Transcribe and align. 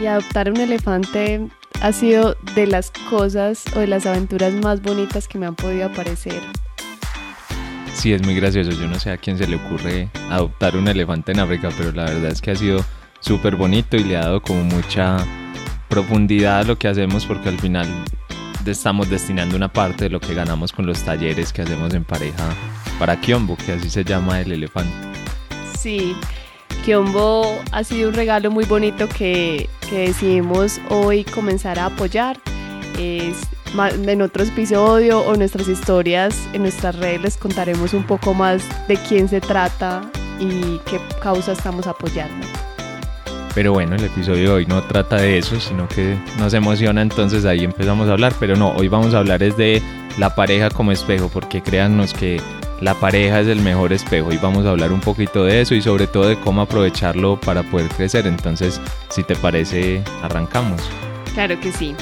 y 0.00 0.06
adoptar 0.06 0.50
un 0.50 0.56
elefante 0.58 1.48
ha 1.82 1.92
sido 1.92 2.36
de 2.54 2.66
las 2.66 2.90
cosas 3.08 3.64
o 3.74 3.80
de 3.80 3.86
las 3.86 4.06
aventuras 4.06 4.52
más 4.54 4.82
bonitas 4.82 5.28
que 5.28 5.38
me 5.38 5.46
han 5.46 5.54
podido 5.54 5.86
aparecer. 5.86 6.40
Sí, 7.94 8.12
es 8.12 8.22
muy 8.22 8.34
gracioso. 8.34 8.70
Yo 8.70 8.86
no 8.86 8.98
sé 8.98 9.10
a 9.10 9.18
quién 9.18 9.36
se 9.36 9.46
le 9.46 9.56
ocurre 9.56 10.08
adoptar 10.30 10.76
un 10.76 10.88
elefante 10.88 11.32
en 11.32 11.40
África, 11.40 11.70
pero 11.76 11.92
la 11.92 12.04
verdad 12.04 12.30
es 12.30 12.40
que 12.40 12.52
ha 12.52 12.56
sido 12.56 12.84
súper 13.20 13.56
bonito 13.56 13.96
y 13.96 14.04
le 14.04 14.16
ha 14.16 14.20
dado 14.20 14.42
como 14.42 14.64
mucha 14.64 15.18
profundidad 15.88 16.60
a 16.60 16.64
lo 16.64 16.78
que 16.78 16.88
hacemos 16.88 17.26
porque 17.26 17.48
al 17.48 17.58
final 17.58 17.86
estamos 18.64 19.10
destinando 19.10 19.56
una 19.56 19.72
parte 19.72 20.04
de 20.04 20.10
lo 20.10 20.20
que 20.20 20.34
ganamos 20.34 20.72
con 20.72 20.86
los 20.86 21.02
talleres 21.02 21.52
que 21.52 21.62
hacemos 21.62 21.92
en 21.94 22.04
pareja 22.04 22.48
para 22.98 23.20
Kiombo, 23.20 23.56
que 23.56 23.72
así 23.72 23.90
se 23.90 24.04
llama 24.04 24.40
el 24.40 24.52
elefante. 24.52 24.92
Sí, 25.78 26.14
Kiombo 26.84 27.58
ha 27.72 27.84
sido 27.84 28.08
un 28.08 28.14
regalo 28.14 28.50
muy 28.50 28.64
bonito 28.64 29.08
que, 29.08 29.68
que 29.88 30.08
decidimos 30.08 30.80
hoy 30.88 31.24
comenzar 31.24 31.78
a 31.78 31.86
apoyar. 31.86 32.38
Es, 32.98 33.36
en 34.06 34.22
otro 34.22 34.42
episodio 34.42 35.20
o 35.20 35.36
nuestras 35.36 35.68
historias 35.68 36.36
en 36.52 36.62
nuestras 36.62 36.96
redes 36.96 37.22
les 37.22 37.36
contaremos 37.36 37.94
un 37.94 38.04
poco 38.04 38.34
más 38.34 38.62
de 38.88 38.96
quién 38.96 39.28
se 39.28 39.40
trata 39.40 40.02
y 40.40 40.78
qué 40.90 41.00
causa 41.22 41.52
estamos 41.52 41.86
apoyando. 41.86 42.46
Pero 43.54 43.72
bueno, 43.72 43.96
el 43.96 44.04
episodio 44.04 44.42
de 44.42 44.50
hoy 44.50 44.66
no 44.66 44.82
trata 44.82 45.16
de 45.16 45.38
eso, 45.38 45.58
sino 45.58 45.88
que 45.88 46.16
nos 46.38 46.54
emociona, 46.54 47.02
entonces 47.02 47.44
ahí 47.44 47.64
empezamos 47.64 48.08
a 48.08 48.12
hablar. 48.12 48.32
Pero 48.38 48.56
no, 48.56 48.70
hoy 48.70 48.88
vamos 48.88 49.12
a 49.12 49.18
hablar 49.18 49.42
es 49.42 49.56
de 49.56 49.82
la 50.18 50.34
pareja 50.34 50.70
como 50.70 50.92
espejo, 50.92 51.28
porque 51.32 51.60
créannos 51.60 52.14
que 52.14 52.40
la 52.80 52.94
pareja 52.94 53.40
es 53.40 53.46
el 53.46 53.60
mejor 53.60 53.92
espejo 53.92 54.32
y 54.32 54.38
vamos 54.38 54.64
a 54.64 54.70
hablar 54.70 54.92
un 54.92 55.00
poquito 55.00 55.44
de 55.44 55.60
eso 55.60 55.74
y 55.74 55.82
sobre 55.82 56.06
todo 56.06 56.28
de 56.28 56.40
cómo 56.40 56.62
aprovecharlo 56.62 57.38
para 57.38 57.62
poder 57.62 57.88
crecer. 57.88 58.26
Entonces, 58.26 58.80
si 59.10 59.22
te 59.22 59.36
parece, 59.36 60.02
arrancamos. 60.22 60.80
Claro 61.34 61.60
que 61.60 61.72
sí. 61.72 61.94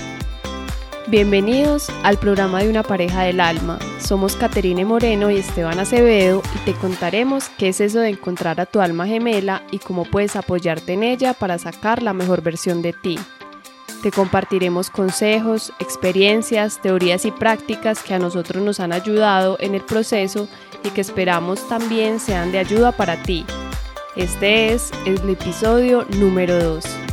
Bienvenidos 1.08 1.88
al 2.02 2.18
programa 2.18 2.60
de 2.60 2.68
una 2.68 2.82
pareja 2.82 3.22
del 3.22 3.40
alma. 3.40 3.78
Somos 3.98 4.36
Caterine 4.36 4.84
Moreno 4.84 5.30
y 5.30 5.38
Esteban 5.38 5.78
Acevedo 5.78 6.42
y 6.54 6.58
te 6.70 6.74
contaremos 6.74 7.48
qué 7.56 7.68
es 7.68 7.80
eso 7.80 8.00
de 8.00 8.10
encontrar 8.10 8.60
a 8.60 8.66
tu 8.66 8.80
alma 8.80 9.06
gemela 9.06 9.62
y 9.70 9.78
cómo 9.78 10.04
puedes 10.04 10.36
apoyarte 10.36 10.92
en 10.92 11.02
ella 11.02 11.32
para 11.32 11.58
sacar 11.58 12.02
la 12.02 12.12
mejor 12.12 12.42
versión 12.42 12.82
de 12.82 12.92
ti. 12.92 13.18
Te 14.02 14.12
compartiremos 14.12 14.90
consejos, 14.90 15.72
experiencias, 15.80 16.80
teorías 16.80 17.24
y 17.24 17.32
prácticas 17.32 18.00
que 18.00 18.14
a 18.14 18.20
nosotros 18.20 18.62
nos 18.62 18.78
han 18.78 18.92
ayudado 18.92 19.56
en 19.58 19.74
el 19.74 19.80
proceso 19.80 20.46
y 20.84 20.90
que 20.90 21.00
esperamos 21.00 21.66
también 21.68 22.20
sean 22.20 22.52
de 22.52 22.58
ayuda 22.58 22.92
para 22.92 23.22
ti. 23.22 23.44
Este 24.16 24.72
es 24.72 24.90
el 25.06 25.28
episodio 25.28 26.04
número 26.18 26.62
2. 26.62 27.07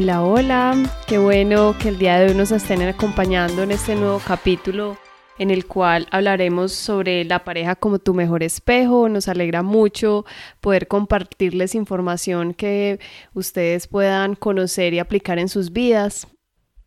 Hola, 0.00 0.22
hola, 0.22 0.76
qué 1.08 1.18
bueno 1.18 1.74
que 1.76 1.88
el 1.88 1.98
día 1.98 2.20
de 2.20 2.28
hoy 2.28 2.36
nos 2.36 2.52
estén 2.52 2.82
acompañando 2.82 3.64
en 3.64 3.72
este 3.72 3.96
nuevo 3.96 4.22
capítulo 4.24 4.96
en 5.40 5.50
el 5.50 5.66
cual 5.66 6.06
hablaremos 6.12 6.70
sobre 6.70 7.24
la 7.24 7.42
pareja 7.42 7.74
como 7.74 7.98
tu 7.98 8.14
mejor 8.14 8.44
espejo. 8.44 9.08
Nos 9.08 9.26
alegra 9.26 9.64
mucho 9.64 10.24
poder 10.60 10.86
compartirles 10.86 11.74
información 11.74 12.54
que 12.54 13.00
ustedes 13.34 13.88
puedan 13.88 14.36
conocer 14.36 14.94
y 14.94 15.00
aplicar 15.00 15.40
en 15.40 15.48
sus 15.48 15.72
vidas. 15.72 16.28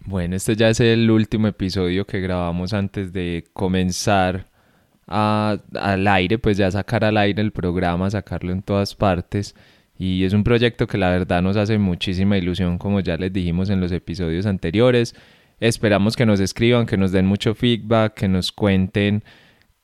Bueno, 0.05 0.37
este 0.37 0.55
ya 0.55 0.69
es 0.69 0.79
el 0.79 1.11
último 1.11 1.47
episodio 1.47 2.05
que 2.05 2.21
grabamos 2.21 2.71
antes 2.71 3.11
de 3.11 3.43
comenzar 3.51 4.49
al 5.07 6.07
aire, 6.07 6.39
pues 6.39 6.55
ya 6.55 6.71
sacar 6.71 7.03
al 7.03 7.17
aire 7.17 7.41
el 7.41 7.51
programa, 7.51 8.09
sacarlo 8.09 8.53
en 8.53 8.61
todas 8.61 8.95
partes. 8.95 9.53
Y 10.01 10.23
es 10.23 10.33
un 10.33 10.43
proyecto 10.43 10.87
que 10.87 10.97
la 10.97 11.11
verdad 11.11 11.43
nos 11.43 11.57
hace 11.57 11.77
muchísima 11.77 12.35
ilusión, 12.35 12.79
como 12.79 13.01
ya 13.01 13.17
les 13.17 13.31
dijimos 13.31 13.69
en 13.69 13.79
los 13.79 13.91
episodios 13.91 14.47
anteriores. 14.47 15.13
Esperamos 15.59 16.15
que 16.15 16.25
nos 16.25 16.39
escriban, 16.39 16.87
que 16.87 16.97
nos 16.97 17.11
den 17.11 17.27
mucho 17.27 17.53
feedback, 17.53 18.15
que 18.15 18.27
nos 18.27 18.51
cuenten 18.51 19.23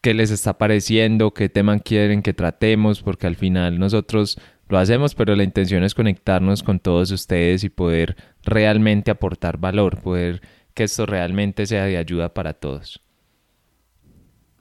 qué 0.02 0.16
les 0.16 0.32
está 0.32 0.58
pareciendo, 0.58 1.36
qué 1.36 1.50
tema 1.50 1.78
quieren 1.78 2.24
que 2.24 2.34
tratemos, 2.34 3.04
porque 3.04 3.28
al 3.28 3.36
final 3.36 3.78
nosotros 3.78 4.40
lo 4.70 4.80
hacemos, 4.80 5.14
pero 5.14 5.36
la 5.36 5.44
intención 5.44 5.84
es 5.84 5.94
conectarnos 5.94 6.64
con 6.64 6.80
todos 6.80 7.12
ustedes 7.12 7.64
y 7.64 7.70
poder 7.70 8.16
realmente 8.44 9.12
aportar 9.12 9.60
valor, 9.60 10.02
poder 10.02 10.42
que 10.74 10.86
esto 10.86 11.06
realmente 11.06 11.68
sea 11.68 11.86
de 11.86 11.96
ayuda 11.96 12.34
para 12.34 12.54
todos. 12.54 13.07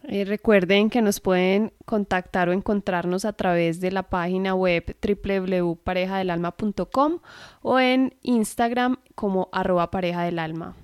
Eh, 0.08 0.24
recuerden 0.24 0.88
que 0.88 1.02
nos 1.02 1.18
pueden 1.18 1.72
contactar 1.84 2.48
o 2.48 2.52
encontrarnos 2.52 3.24
a 3.24 3.32
través 3.32 3.80
de 3.80 3.90
la 3.90 4.04
página 4.04 4.54
web 4.54 4.96
www.parejadelalma.com 5.02 7.18
o 7.62 7.80
en 7.80 8.14
Instagram 8.22 8.98
como 9.16 9.48
arroba 9.50 9.90
pareja 9.90 10.22
del 10.22 10.38
alma. 10.38 10.76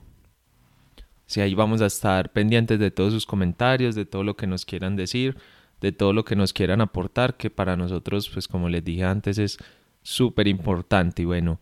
Sí, 1.27 1.41
ahí 1.41 1.55
vamos 1.55 1.83
a 1.83 1.87
estar 1.87 2.33
pendientes 2.33 2.81
de 2.81 2.91
todos 2.91 3.13
sus 3.13 3.25
comentarios, 3.25 3.95
de 3.95 4.07
todo 4.07 4.25
lo 4.25 4.35
que 4.37 4.49
nos 4.49 4.65
quieran 4.65 4.97
decir, 4.97 5.37
de 5.81 5.93
todo 5.93 6.13
lo 6.13 6.25
que 6.25 6.35
nos 6.35 6.53
quieran 6.53 6.81
aportar, 6.81 7.37
que 7.37 7.49
para 7.49 7.77
nosotros, 7.77 8.29
pues 8.29 8.49
como 8.49 8.69
les 8.69 8.85
dije 8.85 9.05
antes, 9.05 9.39
es 9.39 9.57
súper 10.03 10.49
importante. 10.49 11.23
Y 11.23 11.27
bueno, 11.27 11.61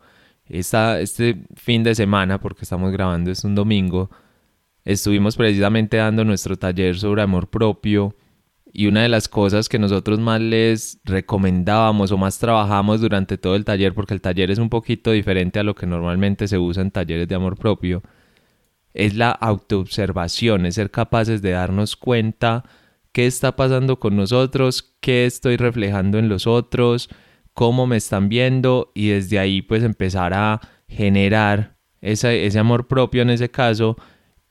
esta, 0.48 0.98
este 0.98 1.44
fin 1.56 1.84
de 1.84 1.94
semana, 1.94 2.40
porque 2.40 2.62
estamos 2.62 2.90
grabando 2.90 3.30
es 3.30 3.44
un 3.44 3.54
domingo, 3.54 4.10
estuvimos 4.92 5.36
precisamente 5.36 5.98
dando 5.98 6.24
nuestro 6.24 6.56
taller 6.56 6.98
sobre 6.98 7.22
amor 7.22 7.48
propio 7.48 8.16
y 8.72 8.86
una 8.86 9.02
de 9.02 9.08
las 9.08 9.28
cosas 9.28 9.68
que 9.68 9.78
nosotros 9.78 10.18
más 10.18 10.40
les 10.40 11.00
recomendábamos 11.04 12.10
o 12.12 12.18
más 12.18 12.38
trabajamos 12.38 13.00
durante 13.00 13.38
todo 13.38 13.54
el 13.54 13.64
taller, 13.64 13.94
porque 13.94 14.14
el 14.14 14.20
taller 14.20 14.50
es 14.50 14.58
un 14.58 14.68
poquito 14.68 15.12
diferente 15.12 15.58
a 15.60 15.64
lo 15.64 15.74
que 15.74 15.86
normalmente 15.86 16.48
se 16.48 16.58
usa 16.58 16.82
en 16.82 16.90
talleres 16.90 17.28
de 17.28 17.34
amor 17.34 17.56
propio, 17.56 18.02
es 18.92 19.14
la 19.14 19.30
autoobservación, 19.30 20.66
es 20.66 20.74
ser 20.74 20.90
capaces 20.90 21.40
de 21.42 21.50
darnos 21.50 21.96
cuenta 21.96 22.64
qué 23.12 23.26
está 23.26 23.54
pasando 23.54 24.00
con 24.00 24.16
nosotros, 24.16 24.96
qué 25.00 25.24
estoy 25.24 25.56
reflejando 25.56 26.18
en 26.18 26.28
los 26.28 26.46
otros, 26.48 27.08
cómo 27.54 27.86
me 27.86 27.96
están 27.96 28.28
viendo 28.28 28.90
y 28.94 29.08
desde 29.10 29.38
ahí 29.38 29.62
pues 29.62 29.84
empezar 29.84 30.34
a 30.34 30.60
generar 30.88 31.76
ese, 32.00 32.46
ese 32.46 32.58
amor 32.58 32.88
propio 32.88 33.22
en 33.22 33.30
ese 33.30 33.50
caso 33.50 33.96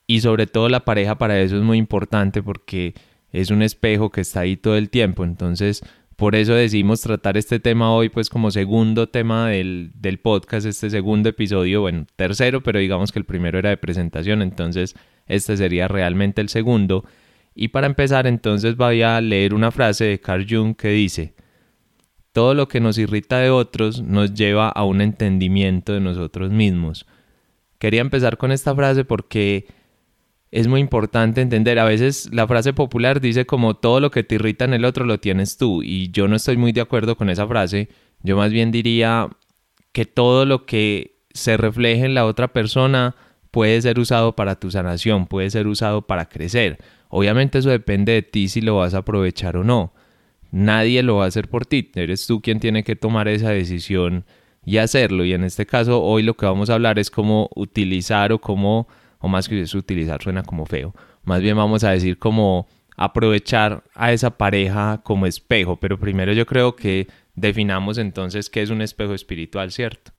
y 0.09 0.21
sobre 0.21 0.47
todo 0.47 0.69
la 0.69 0.85
pareja 0.85 1.19
para 1.19 1.39
eso 1.39 1.55
es 1.55 1.61
muy 1.61 1.77
importante 1.77 2.41
porque 2.41 2.95
es 3.31 3.51
un 3.51 3.61
espejo 3.61 4.09
que 4.09 4.21
está 4.21 4.39
ahí 4.39 4.57
todo 4.57 4.75
el 4.75 4.89
tiempo. 4.89 5.23
Entonces, 5.23 5.83
por 6.15 6.33
eso 6.33 6.55
decidimos 6.55 7.01
tratar 7.01 7.37
este 7.37 7.59
tema 7.59 7.93
hoy 7.93 8.09
pues 8.09 8.27
como 8.27 8.49
segundo 8.49 9.07
tema 9.07 9.49
del, 9.49 9.91
del 9.93 10.17
podcast, 10.17 10.65
este 10.65 10.89
segundo 10.89 11.29
episodio, 11.29 11.81
bueno, 11.81 12.07
tercero, 12.15 12.63
pero 12.63 12.79
digamos 12.79 13.11
que 13.11 13.19
el 13.19 13.25
primero 13.25 13.59
era 13.59 13.69
de 13.69 13.77
presentación, 13.77 14.41
entonces 14.41 14.95
este 15.27 15.55
sería 15.55 15.87
realmente 15.87 16.41
el 16.41 16.49
segundo. 16.49 17.05
Y 17.53 17.67
para 17.67 17.85
empezar, 17.85 18.25
entonces 18.25 18.77
voy 18.77 19.03
a 19.03 19.21
leer 19.21 19.53
una 19.53 19.69
frase 19.69 20.05
de 20.05 20.19
Carl 20.19 20.47
Jung 20.49 20.75
que 20.75 20.89
dice, 20.89 21.35
todo 22.31 22.55
lo 22.55 22.67
que 22.67 22.79
nos 22.79 22.97
irrita 22.97 23.37
de 23.37 23.51
otros 23.51 24.01
nos 24.01 24.33
lleva 24.33 24.69
a 24.69 24.85
un 24.85 25.01
entendimiento 25.01 25.93
de 25.93 25.99
nosotros 25.99 26.49
mismos. 26.49 27.05
Quería 27.77 28.01
empezar 28.01 28.37
con 28.37 28.51
esta 28.51 28.73
frase 28.73 29.05
porque 29.05 29.67
es 30.51 30.67
muy 30.67 30.79
importante 30.81 31.41
entender. 31.41 31.79
A 31.79 31.85
veces 31.85 32.29
la 32.31 32.47
frase 32.47 32.73
popular 32.73 33.21
dice 33.21 33.45
como 33.45 33.75
todo 33.75 33.99
lo 33.99 34.11
que 34.11 34.23
te 34.23 34.35
irrita 34.35 34.65
en 34.65 34.73
el 34.73 34.85
otro 34.85 35.05
lo 35.05 35.19
tienes 35.19 35.57
tú 35.57 35.83
y 35.83 36.11
yo 36.11 36.27
no 36.27 36.35
estoy 36.35 36.57
muy 36.57 36.71
de 36.71 36.81
acuerdo 36.81 37.15
con 37.15 37.29
esa 37.29 37.47
frase. 37.47 37.89
Yo 38.21 38.37
más 38.37 38.51
bien 38.51 38.71
diría 38.71 39.29
que 39.91 40.05
todo 40.05 40.45
lo 40.45 40.65
que 40.65 41.19
se 41.33 41.57
refleje 41.57 42.05
en 42.05 42.15
la 42.15 42.25
otra 42.25 42.49
persona 42.49 43.15
puede 43.51 43.81
ser 43.81 43.99
usado 43.99 44.35
para 44.35 44.59
tu 44.59 44.71
sanación, 44.71 45.27
puede 45.27 45.49
ser 45.49 45.67
usado 45.67 46.03
para 46.03 46.27
crecer. 46.27 46.77
Obviamente 47.09 47.59
eso 47.59 47.69
depende 47.69 48.13
de 48.13 48.21
ti 48.21 48.47
si 48.47 48.61
lo 48.61 48.77
vas 48.77 48.93
a 48.93 48.99
aprovechar 48.99 49.57
o 49.57 49.63
no. 49.63 49.93
Nadie 50.51 51.03
lo 51.03 51.17
va 51.17 51.25
a 51.25 51.27
hacer 51.27 51.47
por 51.47 51.65
ti, 51.65 51.91
eres 51.93 52.25
tú 52.25 52.41
quien 52.41 52.59
tiene 52.59 52.83
que 52.83 52.95
tomar 52.95 53.27
esa 53.27 53.49
decisión 53.49 54.25
y 54.65 54.77
hacerlo. 54.77 55.23
Y 55.25 55.33
en 55.33 55.43
este 55.43 55.65
caso 55.65 56.01
hoy 56.01 56.23
lo 56.23 56.35
que 56.35 56.45
vamos 56.45 56.69
a 56.69 56.73
hablar 56.73 56.99
es 56.99 57.09
cómo 57.11 57.49
utilizar 57.55 58.31
o 58.31 58.39
cómo 58.39 58.87
o 59.19 59.27
más 59.27 59.47
que 59.47 59.63
utilizar 59.75 60.21
suena 60.21 60.43
como 60.43 60.65
feo, 60.65 60.95
más 61.23 61.41
bien 61.41 61.55
vamos 61.57 61.83
a 61.83 61.91
decir 61.91 62.17
como 62.17 62.67
aprovechar 62.97 63.83
a 63.93 64.11
esa 64.11 64.37
pareja 64.37 65.01
como 65.03 65.25
espejo, 65.25 65.79
pero 65.79 65.99
primero 65.99 66.33
yo 66.33 66.45
creo 66.45 66.75
que 66.75 67.07
definamos 67.33 67.97
entonces 67.97 68.49
qué 68.49 68.61
es 68.61 68.69
un 68.69 68.81
espejo 68.81 69.13
espiritual, 69.13 69.71
¿cierto? 69.71 70.11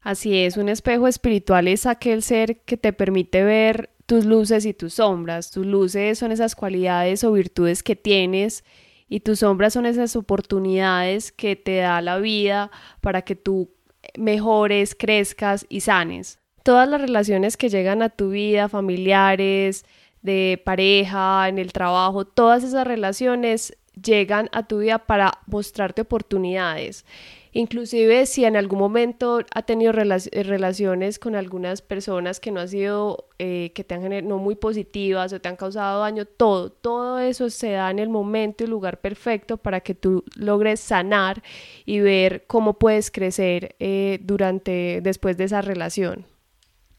Así 0.00 0.38
es, 0.38 0.56
un 0.56 0.68
espejo 0.68 1.08
espiritual 1.08 1.68
es 1.68 1.86
aquel 1.86 2.22
ser 2.22 2.62
que 2.62 2.76
te 2.76 2.92
permite 2.92 3.42
ver 3.44 3.90
tus 4.06 4.24
luces 4.24 4.64
y 4.64 4.72
tus 4.72 4.94
sombras. 4.94 5.50
Tus 5.50 5.66
luces 5.66 6.18
son 6.18 6.32
esas 6.32 6.54
cualidades 6.54 7.24
o 7.24 7.32
virtudes 7.32 7.82
que 7.82 7.96
tienes 7.96 8.64
y 9.08 9.20
tus 9.20 9.40
sombras 9.40 9.72
son 9.72 9.86
esas 9.86 10.16
oportunidades 10.16 11.32
que 11.32 11.56
te 11.56 11.76
da 11.76 12.00
la 12.00 12.18
vida 12.18 12.70
para 13.00 13.22
que 13.22 13.36
tú 13.36 13.74
mejores, 14.16 14.94
crezcas 14.94 15.66
y 15.68 15.80
sanes. 15.80 16.38
Todas 16.66 16.88
las 16.88 17.00
relaciones 17.00 17.56
que 17.56 17.68
llegan 17.68 18.02
a 18.02 18.08
tu 18.08 18.30
vida, 18.30 18.68
familiares, 18.68 19.84
de 20.22 20.60
pareja, 20.64 21.48
en 21.48 21.60
el 21.60 21.72
trabajo, 21.72 22.24
todas 22.24 22.64
esas 22.64 22.84
relaciones 22.84 23.76
llegan 23.94 24.48
a 24.50 24.66
tu 24.66 24.78
vida 24.78 24.98
para 24.98 25.38
mostrarte 25.46 26.02
oportunidades. 26.02 27.04
Inclusive 27.52 28.26
si 28.26 28.44
en 28.46 28.56
algún 28.56 28.80
momento 28.80 29.42
ha 29.54 29.62
tenido 29.62 29.92
eh, 29.92 30.42
relaciones 30.42 31.20
con 31.20 31.36
algunas 31.36 31.82
personas 31.82 32.40
que 32.40 32.50
no 32.50 32.58
han 32.58 32.68
sido, 32.68 33.28
eh, 33.38 33.70
que 33.72 33.84
te 33.84 33.94
han 33.94 34.26
muy 34.26 34.56
positivas 34.56 35.32
o 35.32 35.40
te 35.40 35.48
han 35.48 35.54
causado 35.54 36.00
daño, 36.00 36.24
todo, 36.24 36.70
todo 36.70 37.20
eso 37.20 37.48
se 37.48 37.70
da 37.70 37.92
en 37.92 38.00
el 38.00 38.08
momento 38.08 38.64
y 38.64 38.66
lugar 38.66 39.00
perfecto 39.00 39.56
para 39.56 39.82
que 39.82 39.94
tú 39.94 40.24
logres 40.34 40.80
sanar 40.80 41.44
y 41.84 42.00
ver 42.00 42.42
cómo 42.48 42.72
puedes 42.74 43.12
crecer 43.12 43.76
eh, 43.78 44.18
durante, 44.20 44.98
después 45.00 45.36
de 45.36 45.44
esa 45.44 45.62
relación. 45.62 46.26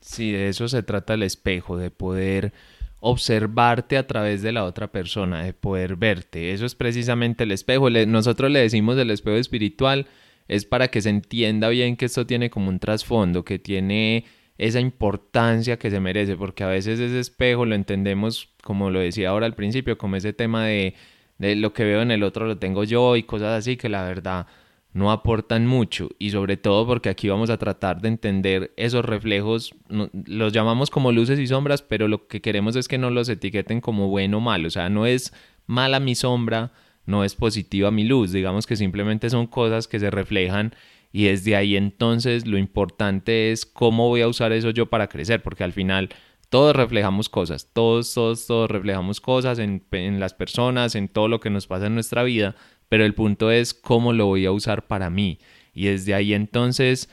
Sí, 0.08 0.32
de 0.32 0.48
eso 0.48 0.70
se 0.70 0.84
trata 0.84 1.16
el 1.16 1.24
espejo, 1.24 1.76
de 1.78 1.92
poder 1.92 2.54
observarte 3.02 3.98
a 3.98 4.08
través 4.08 4.42
de 4.42 4.54
la 4.54 4.64
otra 4.64 4.90
persona, 4.90 5.44
de 5.44 5.54
poder 5.54 5.98
verte. 5.98 6.54
Eso 6.54 6.66
es 6.66 6.76
precisamente 6.76 7.44
el 7.44 7.52
espejo. 7.52 7.90
nosotros 7.90 8.50
le 8.50 8.60
decimos 8.60 8.98
el 8.98 9.12
espejo 9.12 9.36
espiritual 9.36 10.08
es 10.48 10.64
para 10.64 10.88
que 10.88 11.02
se 11.02 11.10
entienda 11.10 11.68
bien 11.68 11.98
que 11.98 12.06
esto 12.06 12.26
tiene 12.26 12.50
como 12.50 12.70
un 12.70 12.80
trasfondo, 12.80 13.44
que 13.44 13.60
tiene 13.60 14.24
esa 14.58 14.80
importancia 14.80 15.78
que 15.78 15.92
se 15.92 16.00
merece, 16.00 16.38
porque 16.38 16.64
a 16.64 16.68
veces 16.68 17.02
ese 17.02 17.20
espejo 17.20 17.66
lo 17.66 17.76
entendemos, 17.76 18.50
como 18.64 18.90
lo 18.90 19.00
decía 19.00 19.30
ahora 19.30 19.46
al 19.46 19.56
principio, 19.56 19.98
como 19.98 20.16
ese 20.16 20.32
tema 20.32 20.66
de, 20.66 20.96
de 21.38 21.58
lo 21.58 21.74
que 21.74 21.84
veo 21.84 22.02
en 22.02 22.12
el 22.12 22.24
otro 22.24 22.48
lo 22.48 22.58
tengo 22.58 22.86
yo 22.86 23.18
y 23.18 23.24
cosas 23.24 23.60
así 23.60 23.76
que 23.76 23.90
la 23.90 24.04
verdad 24.06 24.48
no 24.98 25.12
aportan 25.12 25.68
mucho. 25.68 26.10
Y 26.18 26.32
sobre 26.32 26.58
todo 26.58 26.88
porque 26.88 27.10
aquí 27.10 27.30
vamos 27.30 27.52
a 27.52 27.58
tratar 27.58 28.02
de 28.02 28.08
entender 28.08 28.74
esos 28.78 29.06
reflejos, 29.06 29.76
los 29.90 30.52
llamamos 30.52 30.90
como 30.90 31.12
luces 31.12 31.40
y 31.40 31.46
sombras, 31.46 31.84
pero 31.84 32.08
lo 32.08 32.28
que 32.28 32.42
queremos 32.42 32.76
es 32.76 32.88
que 32.88 32.98
no 32.98 33.12
los 33.12 33.30
etiqueten 33.30 33.80
como 33.80 34.08
bueno 34.08 34.38
o 34.38 34.42
malo, 34.42 34.68
o 34.68 34.72
sea, 34.72 34.90
no 34.90 35.06
es 35.06 35.34
mala 35.68 36.00
mi 36.00 36.16
sombra, 36.16 36.72
no 37.06 37.24
es 37.24 37.36
positiva 37.36 37.92
mi 37.92 38.06
luz, 38.06 38.32
digamos 38.32 38.66
que 38.66 38.76
simplemente 38.76 39.30
son 39.30 39.46
cosas 39.46 39.88
que 39.88 40.00
se 40.00 40.10
reflejan 40.10 40.74
y 41.12 41.26
desde 41.26 41.56
ahí 41.56 41.78
entonces 41.78 42.48
lo 42.48 42.58
importante 42.58 43.52
es 43.52 43.68
cómo 43.68 44.10
voy 44.10 44.22
a 44.22 44.28
usar 44.28 44.52
eso 44.52 44.72
yo 44.72 44.88
para 44.88 45.08
crecer, 45.08 45.44
porque 45.44 45.64
al 45.64 45.74
final 45.74 46.10
todos 46.50 46.76
reflejamos 46.76 47.30
cosas, 47.30 47.70
todos, 47.72 48.12
todos, 48.16 48.48
todos 48.48 48.72
reflejamos 48.72 49.22
cosas 49.22 49.60
en, 49.60 49.86
en 49.92 50.20
las 50.20 50.34
personas, 50.34 50.96
en 50.96 51.08
todo 51.08 51.28
lo 51.28 51.40
que 51.40 51.52
nos 51.52 51.68
pasa 51.68 51.86
en 51.86 51.94
nuestra 51.94 52.24
vida, 52.24 52.56
pero 52.90 53.06
el 53.06 53.14
punto 53.14 53.52
es 53.52 53.74
cómo 53.74 54.14
lo 54.14 54.26
voy 54.28 54.46
a 54.46 54.52
usar 54.52 54.88
para 54.88 55.10
mí. 55.10 55.40
Y 55.74 55.86
desde 55.86 56.14
ahí 56.14 56.34
entonces 56.34 57.10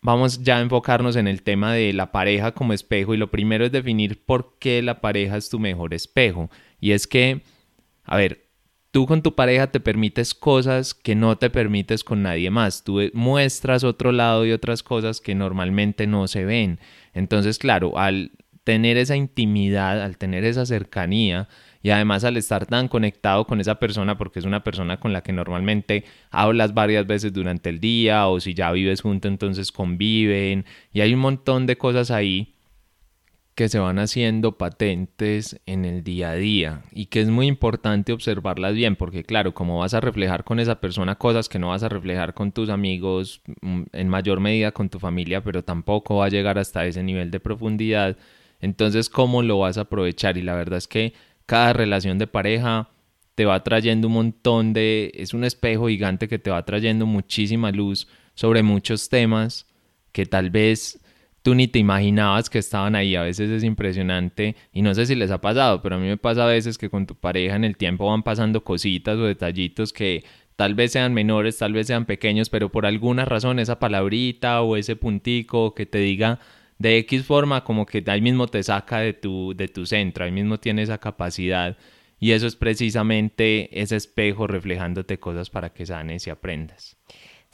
vamos 0.00 0.42
ya 0.42 0.58
a 0.58 0.60
enfocarnos 0.62 1.16
en 1.16 1.28
el 1.28 1.42
tema 1.42 1.72
de 1.74 1.92
la 1.92 2.10
pareja 2.12 2.52
como 2.52 2.72
espejo 2.72 3.14
y 3.14 3.18
lo 3.18 3.30
primero 3.30 3.64
es 3.64 3.72
definir 3.72 4.24
por 4.24 4.56
qué 4.58 4.82
la 4.82 5.00
pareja 5.00 5.36
es 5.36 5.48
tu 5.48 5.58
mejor 5.58 5.94
espejo. 5.94 6.50
Y 6.80 6.92
es 6.92 7.06
que, 7.06 7.42
a 8.04 8.16
ver, 8.16 8.42
Tú 8.92 9.06
con 9.06 9.22
tu 9.22 9.34
pareja 9.34 9.68
te 9.68 9.80
permites 9.80 10.34
cosas 10.34 10.92
que 10.92 11.14
no 11.14 11.38
te 11.38 11.48
permites 11.48 12.04
con 12.04 12.22
nadie 12.22 12.50
más. 12.50 12.84
Tú 12.84 13.00
muestras 13.14 13.84
otro 13.84 14.12
lado 14.12 14.44
y 14.44 14.52
otras 14.52 14.82
cosas 14.82 15.22
que 15.22 15.34
normalmente 15.34 16.06
no 16.06 16.28
se 16.28 16.44
ven. 16.44 16.78
Entonces, 17.14 17.58
claro, 17.58 17.98
al 17.98 18.32
tener 18.64 18.98
esa 18.98 19.16
intimidad, 19.16 20.02
al 20.02 20.18
tener 20.18 20.44
esa 20.44 20.66
cercanía 20.66 21.48
y 21.82 21.90
además 21.90 22.24
al 22.24 22.36
estar 22.36 22.66
tan 22.66 22.88
conectado 22.88 23.46
con 23.46 23.60
esa 23.60 23.76
persona 23.76 24.16
porque 24.16 24.38
es 24.38 24.44
una 24.44 24.62
persona 24.64 25.00
con 25.00 25.12
la 25.12 25.22
que 25.22 25.32
normalmente 25.32 26.04
hablas 26.30 26.74
varias 26.74 27.06
veces 27.06 27.32
durante 27.32 27.70
el 27.70 27.80
día 27.80 28.28
o 28.28 28.40
si 28.40 28.54
ya 28.54 28.70
vives 28.72 29.00
junto 29.00 29.28
entonces 29.28 29.72
conviven 29.72 30.64
y 30.92 31.00
hay 31.00 31.14
un 31.14 31.20
montón 31.20 31.66
de 31.66 31.76
cosas 31.76 32.10
ahí 32.10 32.54
que 33.54 33.68
se 33.68 33.78
van 33.78 33.98
haciendo 33.98 34.56
patentes 34.56 35.60
en 35.66 35.84
el 35.84 36.02
día 36.02 36.30
a 36.30 36.34
día. 36.34 36.82
Y 36.90 37.06
que 37.06 37.20
es 37.20 37.28
muy 37.28 37.46
importante 37.46 38.12
observarlas 38.12 38.74
bien 38.74 38.96
porque 38.96 39.24
claro, 39.24 39.52
como 39.52 39.78
vas 39.78 39.94
a 39.94 40.00
reflejar 40.00 40.44
con 40.44 40.58
esa 40.58 40.80
persona 40.80 41.16
cosas 41.16 41.48
que 41.48 41.58
no 41.58 41.68
vas 41.68 41.82
a 41.82 41.88
reflejar 41.88 42.34
con 42.34 42.52
tus 42.52 42.70
amigos, 42.70 43.42
mm, 43.60 43.82
en 43.92 44.08
mayor 44.08 44.40
medida 44.40 44.72
con 44.72 44.88
tu 44.88 44.98
familia, 44.98 45.42
pero 45.42 45.62
tampoco 45.62 46.16
va 46.16 46.26
a 46.26 46.30
llegar 46.30 46.58
hasta 46.58 46.86
ese 46.86 47.02
nivel 47.02 47.30
de 47.30 47.40
profundidad, 47.40 48.16
entonces 48.60 49.10
cómo 49.10 49.42
lo 49.42 49.58
vas 49.58 49.76
a 49.76 49.82
aprovechar 49.82 50.38
y 50.38 50.42
la 50.42 50.54
verdad 50.54 50.78
es 50.78 50.88
que 50.88 51.12
cada 51.46 51.72
relación 51.72 52.18
de 52.18 52.26
pareja 52.26 52.88
te 53.34 53.44
va 53.44 53.62
trayendo 53.64 54.08
un 54.08 54.14
montón 54.14 54.72
de, 54.72 55.10
es 55.14 55.34
un 55.34 55.44
espejo 55.44 55.88
gigante 55.88 56.28
que 56.28 56.38
te 56.38 56.50
va 56.50 56.64
trayendo 56.64 57.06
muchísima 57.06 57.70
luz 57.70 58.08
sobre 58.34 58.62
muchos 58.62 59.08
temas 59.08 59.66
que 60.12 60.26
tal 60.26 60.50
vez 60.50 61.00
tú 61.42 61.54
ni 61.54 61.66
te 61.68 61.78
imaginabas 61.78 62.48
que 62.50 62.58
estaban 62.58 62.94
ahí. 62.94 63.16
A 63.16 63.22
veces 63.22 63.50
es 63.50 63.64
impresionante 63.64 64.56
y 64.72 64.82
no 64.82 64.94
sé 64.94 65.06
si 65.06 65.14
les 65.14 65.30
ha 65.30 65.40
pasado, 65.40 65.82
pero 65.82 65.96
a 65.96 65.98
mí 65.98 66.06
me 66.06 66.16
pasa 66.16 66.44
a 66.44 66.48
veces 66.48 66.78
que 66.78 66.90
con 66.90 67.06
tu 67.06 67.14
pareja 67.14 67.56
en 67.56 67.64
el 67.64 67.76
tiempo 67.76 68.06
van 68.06 68.22
pasando 68.22 68.62
cositas 68.64 69.16
o 69.16 69.24
detallitos 69.24 69.92
que 69.92 70.24
tal 70.56 70.74
vez 70.74 70.92
sean 70.92 71.14
menores, 71.14 71.58
tal 71.58 71.72
vez 71.72 71.86
sean 71.86 72.04
pequeños, 72.04 72.50
pero 72.50 72.70
por 72.70 72.86
alguna 72.86 73.24
razón 73.24 73.58
esa 73.58 73.78
palabrita 73.78 74.62
o 74.62 74.76
ese 74.76 74.96
puntico 74.96 75.74
que 75.74 75.86
te 75.86 75.98
diga 75.98 76.38
de 76.82 76.98
X 76.98 77.24
forma 77.24 77.62
como 77.62 77.86
que 77.86 78.02
ahí 78.08 78.20
mismo 78.20 78.48
te 78.48 78.60
saca 78.60 78.98
de 78.98 79.12
tu, 79.12 79.54
de 79.54 79.68
tu 79.68 79.86
centro, 79.86 80.24
ahí 80.24 80.32
mismo 80.32 80.58
tiene 80.58 80.82
esa 80.82 80.98
capacidad. 80.98 81.76
Y 82.18 82.32
eso 82.32 82.48
es 82.48 82.56
precisamente 82.56 83.80
ese 83.80 83.94
espejo 83.94 84.48
reflejándote 84.48 85.20
cosas 85.20 85.48
para 85.48 85.72
que 85.72 85.86
sanes 85.86 86.26
y 86.26 86.30
aprendas. 86.30 86.96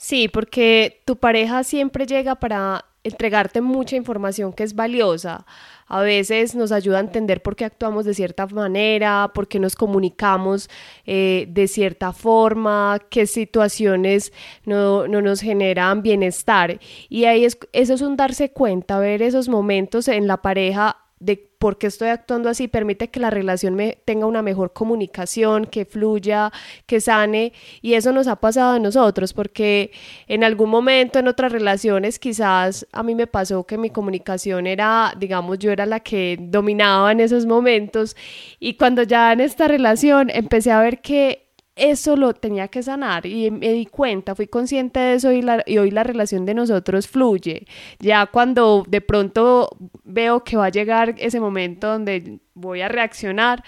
Sí, 0.01 0.29
porque 0.29 1.01
tu 1.03 1.17
pareja 1.17 1.65
siempre 1.65 2.05
llega 2.05 2.35
para 2.35 2.85
entregarte 3.03 3.59
mucha 3.59 3.97
información 3.97 4.53
que 4.53 4.63
es 4.63 4.73
valiosa. 4.73 5.45
A 5.87 6.01
veces 6.01 6.55
nos 6.55 6.71
ayuda 6.71 6.99
a 6.99 7.01
entender 7.01 7.41
por 7.41 7.57
qué 7.57 7.65
actuamos 7.65 8.05
de 8.05 8.13
cierta 8.13 8.47
manera, 8.47 9.29
por 9.33 9.49
qué 9.49 9.59
nos 9.59 9.75
comunicamos 9.75 10.69
eh, 11.05 11.47
de 11.49 11.67
cierta 11.67 12.13
forma, 12.13 12.99
qué 13.09 13.27
situaciones 13.27 14.31
no, 14.63 15.05
no, 15.05 15.21
nos 15.21 15.41
generan 15.41 16.01
bienestar. 16.01 16.79
Y 17.09 17.25
ahí 17.25 17.43
es, 17.43 17.57
eso 17.73 17.93
es 17.93 18.01
un 18.01 18.15
darse 18.15 18.51
cuenta, 18.53 18.99
ver 18.99 19.21
esos 19.21 19.49
momentos 19.49 20.07
en 20.07 20.27
la 20.27 20.37
pareja 20.37 20.95
de 21.19 21.48
por 21.59 21.77
qué 21.77 21.87
estoy 21.87 22.07
actuando 22.07 22.49
así, 22.49 22.69
permite 22.69 23.09
que 23.09 23.19
la 23.19 23.29
relación 23.29 23.75
me 23.75 23.97
tenga 24.05 24.25
una 24.25 24.41
mejor 24.41 24.71
comunicación, 24.71 25.65
que 25.65 25.85
fluya, 25.85 26.51
que 26.85 27.01
sane. 27.01 27.51
Y 27.81 27.93
eso 27.93 28.13
nos 28.13 28.27
ha 28.27 28.37
pasado 28.37 28.75
a 28.75 28.79
nosotros, 28.79 29.33
porque 29.33 29.91
en 30.27 30.45
algún 30.45 30.69
momento 30.69 31.19
en 31.19 31.27
otras 31.27 31.51
relaciones 31.51 32.17
quizás 32.17 32.87
a 32.93 33.03
mí 33.03 33.13
me 33.13 33.27
pasó 33.27 33.65
que 33.65 33.77
mi 33.77 33.89
comunicación 33.89 34.67
era, 34.67 35.13
digamos, 35.17 35.59
yo 35.59 35.71
era 35.71 35.85
la 35.85 35.99
que 35.99 36.37
dominaba 36.39 37.11
en 37.11 37.19
esos 37.19 37.45
momentos. 37.45 38.15
Y 38.59 38.75
cuando 38.75 39.03
ya 39.03 39.33
en 39.33 39.41
esta 39.41 39.67
relación 39.67 40.29
empecé 40.29 40.71
a 40.71 40.79
ver 40.79 41.01
que 41.01 41.48
eso 41.79 42.15
lo 42.15 42.33
tenía 42.33 42.67
que 42.67 42.83
sanar 42.83 43.25
y 43.25 43.49
me 43.51 43.69
di 43.69 43.85
cuenta, 43.85 44.35
fui 44.35 44.47
consciente 44.47 44.99
de 44.99 45.13
eso 45.15 45.31
y, 45.31 45.77
hoy 45.77 45.91
la 45.91 46.03
relación 46.03 46.45
de 46.45 46.53
nosotros 46.53 47.07
fluye. 47.07 47.65
Ya 47.99 48.25
cuando 48.27 48.83
de 48.87 49.01
pronto 49.01 49.69
veo 50.03 50.43
que 50.43 50.57
va 50.57 50.65
a 50.65 50.69
llegar 50.69 51.15
ese 51.17 51.39
momento 51.39 51.87
donde 51.87 52.39
voy 52.53 52.81
a 52.81 52.89
reaccionar, 52.89 53.63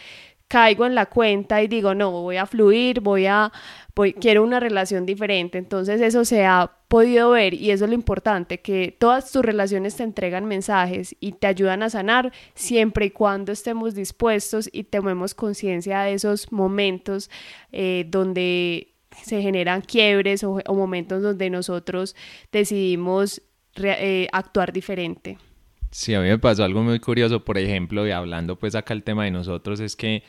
caigo 0.51 0.85
en 0.85 0.95
la 0.95 1.05
cuenta 1.05 1.63
y 1.63 1.69
digo, 1.69 1.95
no, 1.95 2.11
voy 2.11 2.35
a 2.35 2.45
fluir, 2.45 2.99
voy 2.99 3.25
a, 3.25 3.53
quiero 4.19 4.43
una 4.43 4.59
relación 4.59 5.05
diferente. 5.05 5.57
Entonces 5.57 6.01
eso 6.01 6.25
se 6.25 6.43
ha 6.43 6.69
podido 6.89 7.29
ver 7.29 7.53
y 7.53 7.71
eso 7.71 7.85
es 7.85 7.89
lo 7.89 7.95
importante, 7.95 8.59
que 8.59 8.93
todas 8.99 9.31
tus 9.31 9.45
relaciones 9.45 9.95
te 9.95 10.03
entregan 10.03 10.43
mensajes 10.43 11.15
y 11.21 11.31
te 11.31 11.47
ayudan 11.47 11.83
a 11.83 11.89
sanar 11.89 12.33
siempre 12.53 13.05
y 13.05 13.11
cuando 13.11 13.53
estemos 13.53 13.95
dispuestos 13.95 14.69
y 14.73 14.83
tomemos 14.83 15.33
conciencia 15.33 16.01
de 16.01 16.15
esos 16.15 16.51
momentos 16.51 17.29
eh, 17.71 18.03
donde 18.09 18.89
se 19.23 19.41
generan 19.41 19.79
quiebres 19.79 20.43
o, 20.43 20.61
momentos 20.67 21.23
donde 21.23 21.49
nosotros 21.49 22.13
decidimos 22.51 23.41
eh, 23.75 24.27
actuar 24.33 24.73
diferente. 24.73 25.37
Sí, 25.91 26.13
a 26.13 26.19
mí 26.19 26.27
me 26.27 26.39
pasó 26.39 26.65
algo 26.65 26.83
muy 26.83 26.99
curioso, 26.99 27.45
por 27.45 27.57
ejemplo, 27.57 28.05
y 28.05 28.11
hablando 28.11 28.59
pues 28.59 28.75
acá 28.75 28.93
el 28.93 29.03
tema 29.03 29.23
de 29.23 29.31
nosotros, 29.31 29.79
es 29.79 29.95
que 29.95 30.23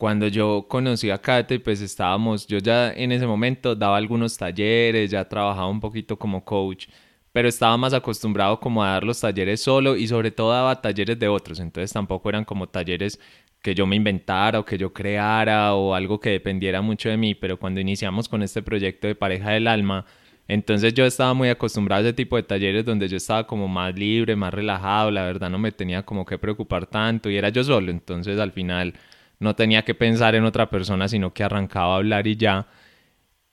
cuando 0.00 0.28
yo 0.28 0.64
conocí 0.66 1.10
a 1.10 1.18
Kate, 1.18 1.60
pues 1.60 1.82
estábamos, 1.82 2.46
yo 2.46 2.56
ya 2.56 2.90
en 2.90 3.12
ese 3.12 3.26
momento 3.26 3.76
daba 3.76 3.98
algunos 3.98 4.34
talleres, 4.38 5.10
ya 5.10 5.28
trabajaba 5.28 5.68
un 5.68 5.78
poquito 5.78 6.18
como 6.18 6.42
coach, 6.42 6.86
pero 7.32 7.48
estaba 7.48 7.76
más 7.76 7.92
acostumbrado 7.92 8.58
como 8.60 8.82
a 8.82 8.92
dar 8.92 9.04
los 9.04 9.20
talleres 9.20 9.60
solo 9.60 9.96
y 9.96 10.06
sobre 10.08 10.30
todo 10.30 10.52
daba 10.52 10.80
talleres 10.80 11.18
de 11.18 11.28
otros, 11.28 11.60
entonces 11.60 11.92
tampoco 11.92 12.30
eran 12.30 12.46
como 12.46 12.66
talleres 12.66 13.20
que 13.60 13.74
yo 13.74 13.86
me 13.86 13.94
inventara 13.96 14.60
o 14.60 14.64
que 14.64 14.78
yo 14.78 14.90
creara 14.90 15.74
o 15.74 15.94
algo 15.94 16.18
que 16.18 16.30
dependiera 16.30 16.80
mucho 16.80 17.10
de 17.10 17.18
mí, 17.18 17.34
pero 17.34 17.58
cuando 17.58 17.78
iniciamos 17.78 18.26
con 18.26 18.42
este 18.42 18.62
proyecto 18.62 19.06
de 19.06 19.14
pareja 19.14 19.50
del 19.50 19.66
alma, 19.66 20.06
entonces 20.48 20.94
yo 20.94 21.04
estaba 21.04 21.34
muy 21.34 21.50
acostumbrado 21.50 22.04
a 22.04 22.08
ese 22.08 22.14
tipo 22.14 22.36
de 22.36 22.42
talleres 22.44 22.86
donde 22.86 23.06
yo 23.06 23.18
estaba 23.18 23.46
como 23.46 23.68
más 23.68 23.94
libre, 23.94 24.34
más 24.34 24.54
relajado, 24.54 25.10
la 25.10 25.24
verdad 25.24 25.50
no 25.50 25.58
me 25.58 25.72
tenía 25.72 26.04
como 26.06 26.24
que 26.24 26.38
preocupar 26.38 26.86
tanto 26.86 27.28
y 27.28 27.36
era 27.36 27.50
yo 27.50 27.62
solo, 27.62 27.90
entonces 27.90 28.38
al 28.40 28.52
final 28.52 28.94
no 29.40 29.56
tenía 29.56 29.82
que 29.82 29.94
pensar 29.94 30.34
en 30.34 30.44
otra 30.44 30.70
persona, 30.70 31.08
sino 31.08 31.32
que 31.32 31.42
arrancaba 31.42 31.94
a 31.94 31.96
hablar 31.96 32.26
y 32.26 32.36
ya. 32.36 32.68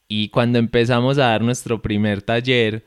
Y 0.07 0.29
cuando 0.29 0.59
empezamos 0.59 1.17
a 1.17 1.27
dar 1.27 1.41
nuestro 1.41 1.81
primer 1.81 2.21
taller, 2.21 2.85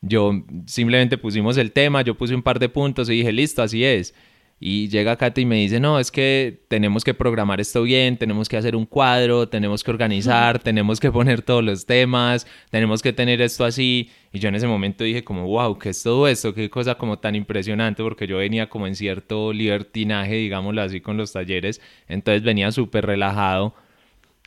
yo 0.00 0.32
simplemente 0.66 1.18
pusimos 1.18 1.56
el 1.58 1.72
tema, 1.72 2.02
yo 2.02 2.16
puse 2.16 2.34
un 2.34 2.42
par 2.42 2.58
de 2.58 2.68
puntos 2.68 3.10
y 3.10 3.14
dije, 3.14 3.32
listo, 3.32 3.62
así 3.62 3.84
es. 3.84 4.14
Y 4.62 4.88
llega 4.88 5.16
Katy 5.16 5.40
y 5.40 5.46
me 5.46 5.56
dice, 5.56 5.80
no, 5.80 5.98
es 5.98 6.10
que 6.10 6.60
tenemos 6.68 7.02
que 7.02 7.14
programar 7.14 7.62
esto 7.62 7.82
bien, 7.82 8.18
tenemos 8.18 8.46
que 8.46 8.58
hacer 8.58 8.76
un 8.76 8.84
cuadro, 8.84 9.48
tenemos 9.48 9.82
que 9.82 9.90
organizar, 9.90 10.58
tenemos 10.58 11.00
que 11.00 11.10
poner 11.10 11.40
todos 11.40 11.64
los 11.64 11.86
temas, 11.86 12.46
tenemos 12.68 13.00
que 13.00 13.14
tener 13.14 13.40
esto 13.40 13.64
así. 13.64 14.10
Y 14.34 14.38
yo 14.38 14.50
en 14.50 14.56
ese 14.56 14.66
momento 14.66 15.02
dije 15.02 15.24
como, 15.24 15.46
wow, 15.46 15.78
¿qué 15.78 15.88
es 15.88 16.02
todo 16.02 16.28
esto? 16.28 16.52
Qué 16.52 16.68
cosa 16.68 16.96
como 16.96 17.18
tan 17.18 17.34
impresionante, 17.36 18.02
porque 18.02 18.26
yo 18.26 18.36
venía 18.36 18.68
como 18.68 18.86
en 18.86 18.96
cierto 18.96 19.54
libertinaje, 19.54 20.34
digámoslo 20.34 20.82
así, 20.82 21.00
con 21.00 21.16
los 21.16 21.32
talleres. 21.32 21.80
Entonces 22.06 22.42
venía 22.42 22.70
súper 22.70 23.06
relajado. 23.06 23.74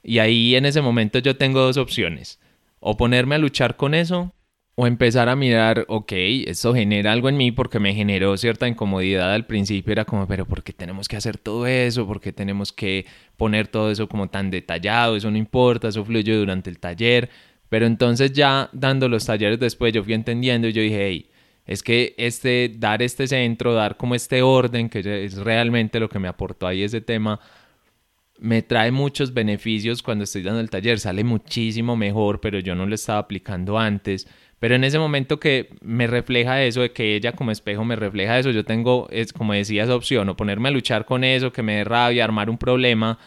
Y 0.04 0.20
ahí 0.20 0.56
en 0.56 0.68
ese 0.68 0.82
momento 0.82 1.18
yo 1.18 1.38
tengo 1.38 1.60
dos 1.62 1.78
opciones. 1.78 2.40
O 2.80 2.98
ponerme 2.98 3.34
a 3.34 3.40
luchar 3.40 3.78
con 3.78 3.96
eso 3.96 4.32
o 4.76 4.88
empezar 4.88 5.30
a 5.30 5.36
mirar, 5.36 5.86
ok, 5.88 6.12
esto 6.48 6.74
genera 6.74 7.12
algo 7.12 7.30
en 7.30 7.38
mí 7.38 7.52
porque 7.52 7.80
me 7.80 7.94
generó 7.94 8.36
cierta 8.38 8.68
incomodidad 8.68 9.32
al 9.32 9.46
principio, 9.46 9.92
era 9.92 10.06
como, 10.06 10.28
pero 10.28 10.46
¿por 10.48 10.64
qué 10.64 10.74
tenemos 10.74 11.08
que 11.08 11.16
hacer 11.16 11.38
todo 11.38 11.68
eso? 11.68 12.08
¿Por 12.08 12.20
qué 12.20 12.34
tenemos 12.34 12.74
que 12.74 13.06
poner 13.38 13.68
todo 13.68 13.92
eso 13.92 14.10
como 14.10 14.30
tan 14.30 14.50
detallado? 14.50 15.16
Eso 15.16 15.30
no 15.30 15.38
importa, 15.38 15.90
eso 15.90 16.04
fluye 16.04 16.36
durante 16.36 16.72
el 16.72 16.80
taller. 16.80 17.30
Pero 17.70 17.86
entonces 17.86 18.34
ya 18.34 18.70
dando 18.74 19.08
los 19.10 19.26
talleres 19.26 19.60
después 19.60 19.94
yo 19.94 20.04
fui 20.04 20.14
entendiendo 20.14 20.68
y 20.68 20.74
yo 20.74 20.82
dije, 20.82 21.08
hey, 21.08 21.30
es 21.66 21.84
que 21.84 22.16
este, 22.18 22.72
dar 22.76 23.02
este 23.02 23.28
centro, 23.28 23.74
dar 23.74 23.96
como 23.98 24.16
este 24.16 24.42
orden, 24.42 24.90
que 24.90 25.26
es 25.26 25.36
realmente 25.38 26.00
lo 26.00 26.10
que 26.10 26.20
me 26.20 26.28
aportó 26.28 26.68
ahí 26.68 26.84
ese 26.84 27.02
tema, 27.02 27.40
me 28.40 28.62
trae 28.62 28.92
muchos 28.92 29.34
beneficios 29.34 30.02
cuando 30.04 30.24
estoy 30.26 30.42
dando 30.42 30.60
el 30.60 30.70
taller, 30.70 31.00
sale 31.00 31.24
muchísimo 31.24 31.96
mejor, 31.96 32.42
pero 32.42 32.60
yo 32.60 32.76
no 32.76 32.86
lo 32.86 32.96
estaba 32.96 33.20
aplicando 33.20 33.80
antes 33.80 34.28
pero 34.64 34.76
en 34.76 34.86
ese 34.86 34.98
momento 34.98 35.42
que 35.42 35.68
me 35.82 36.08
refleja 36.08 36.64
eso, 36.64 36.80
de 36.80 36.94
que 36.94 37.18
ella 37.18 37.34
como 37.34 37.52
espejo 37.52 37.84
me 37.84 37.98
refleja 37.98 38.40
eso, 38.40 38.50
yo 38.50 38.64
tengo, 38.64 39.10
es 39.12 39.34
como 39.34 39.52
decía, 39.52 39.84
esa 39.84 39.94
opción, 39.94 40.30
o 40.30 40.38
ponerme 40.38 40.70
a 40.70 40.72
luchar 40.72 41.04
con 41.04 41.26
eso, 41.26 41.52
que 41.52 41.62
me 41.62 41.76
dé 41.76 41.84
rabia, 41.84 42.24
armar 42.24 42.50
un 42.50 42.58
problema, 42.58 43.20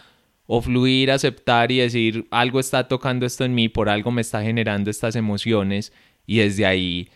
o 0.47 0.63
fluir, 0.63 1.11
aceptar 1.11 1.71
y 1.71 1.77
decir, 1.77 2.27
algo 2.31 2.59
está 2.59 2.89
tocando 2.89 3.27
esto 3.27 3.45
en 3.45 3.55
mí, 3.55 3.69
por 3.69 3.91
algo 3.91 4.11
me 4.11 4.23
está 4.23 4.41
generando 4.41 4.91
estas 4.91 5.15
emociones, 5.15 5.93
y 6.27 6.39
desde 6.39 6.65
ahí 6.65 7.11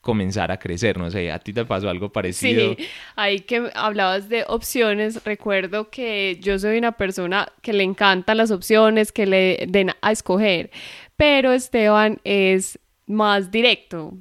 comenzar 0.00 0.52
a 0.52 0.58
crecer, 0.60 0.96
no 0.96 1.10
sé, 1.10 1.32
¿a 1.32 1.40
ti 1.40 1.52
te 1.52 1.64
pasó 1.64 1.90
algo 1.90 2.12
parecido? 2.12 2.76
Sí, 2.76 2.86
ahí 3.16 3.40
que 3.40 3.72
hablabas 3.74 4.28
de 4.28 4.44
opciones, 4.46 5.24
recuerdo 5.24 5.90
que 5.90 6.38
yo 6.40 6.60
soy 6.60 6.78
una 6.78 6.92
persona 6.92 7.48
que 7.60 7.72
le 7.72 7.82
encantan 7.82 8.36
las 8.36 8.52
opciones, 8.52 9.10
que 9.10 9.26
le 9.26 9.66
den 9.68 9.90
a 10.00 10.12
escoger, 10.12 10.70
pero 11.16 11.52
Esteban 11.52 12.20
es 12.22 12.78
más 13.06 13.50
directo. 13.50 14.14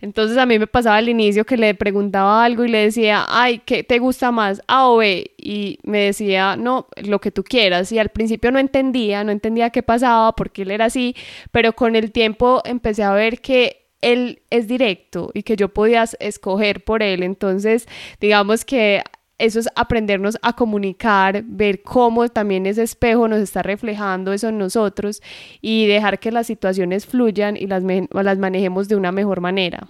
Entonces 0.00 0.36
a 0.38 0.46
mí 0.46 0.58
me 0.58 0.66
pasaba 0.66 0.96
al 0.96 1.08
inicio 1.08 1.44
que 1.44 1.56
le 1.56 1.74
preguntaba 1.74 2.44
algo 2.44 2.64
y 2.64 2.68
le 2.68 2.78
decía, 2.78 3.24
ay, 3.28 3.60
¿qué 3.64 3.82
te 3.82 3.98
gusta 3.98 4.30
más? 4.30 4.62
A 4.66 4.88
o 4.88 4.98
B. 4.98 5.32
Y 5.36 5.78
me 5.82 6.00
decía, 6.00 6.56
no, 6.56 6.86
lo 6.96 7.20
que 7.20 7.30
tú 7.30 7.42
quieras. 7.42 7.90
Y 7.92 7.98
al 7.98 8.10
principio 8.10 8.50
no 8.52 8.58
entendía, 8.58 9.24
no 9.24 9.32
entendía 9.32 9.70
qué 9.70 9.82
pasaba, 9.82 10.34
porque 10.36 10.62
él 10.62 10.70
era 10.70 10.86
así, 10.86 11.16
pero 11.50 11.72
con 11.72 11.96
el 11.96 12.12
tiempo 12.12 12.62
empecé 12.64 13.02
a 13.02 13.12
ver 13.12 13.40
que 13.40 13.88
él 14.00 14.42
es 14.50 14.68
directo 14.68 15.30
y 15.34 15.42
que 15.42 15.56
yo 15.56 15.70
podía 15.70 16.04
escoger 16.20 16.84
por 16.84 17.02
él. 17.02 17.22
Entonces, 17.22 17.88
digamos 18.20 18.64
que 18.64 19.02
eso 19.38 19.60
es 19.60 19.68
aprendernos 19.76 20.36
a 20.42 20.52
comunicar, 20.52 21.44
ver 21.46 21.82
cómo 21.82 22.28
también 22.28 22.66
ese 22.66 22.82
espejo 22.82 23.28
nos 23.28 23.38
está 23.38 23.62
reflejando 23.62 24.32
eso 24.32 24.48
en 24.48 24.58
nosotros 24.58 25.22
y 25.60 25.86
dejar 25.86 26.18
que 26.18 26.32
las 26.32 26.46
situaciones 26.46 27.06
fluyan 27.06 27.56
y 27.56 27.66
las, 27.66 27.82
las 28.10 28.38
manejemos 28.38 28.88
de 28.88 28.96
una 28.96 29.12
mejor 29.12 29.40
manera. 29.40 29.88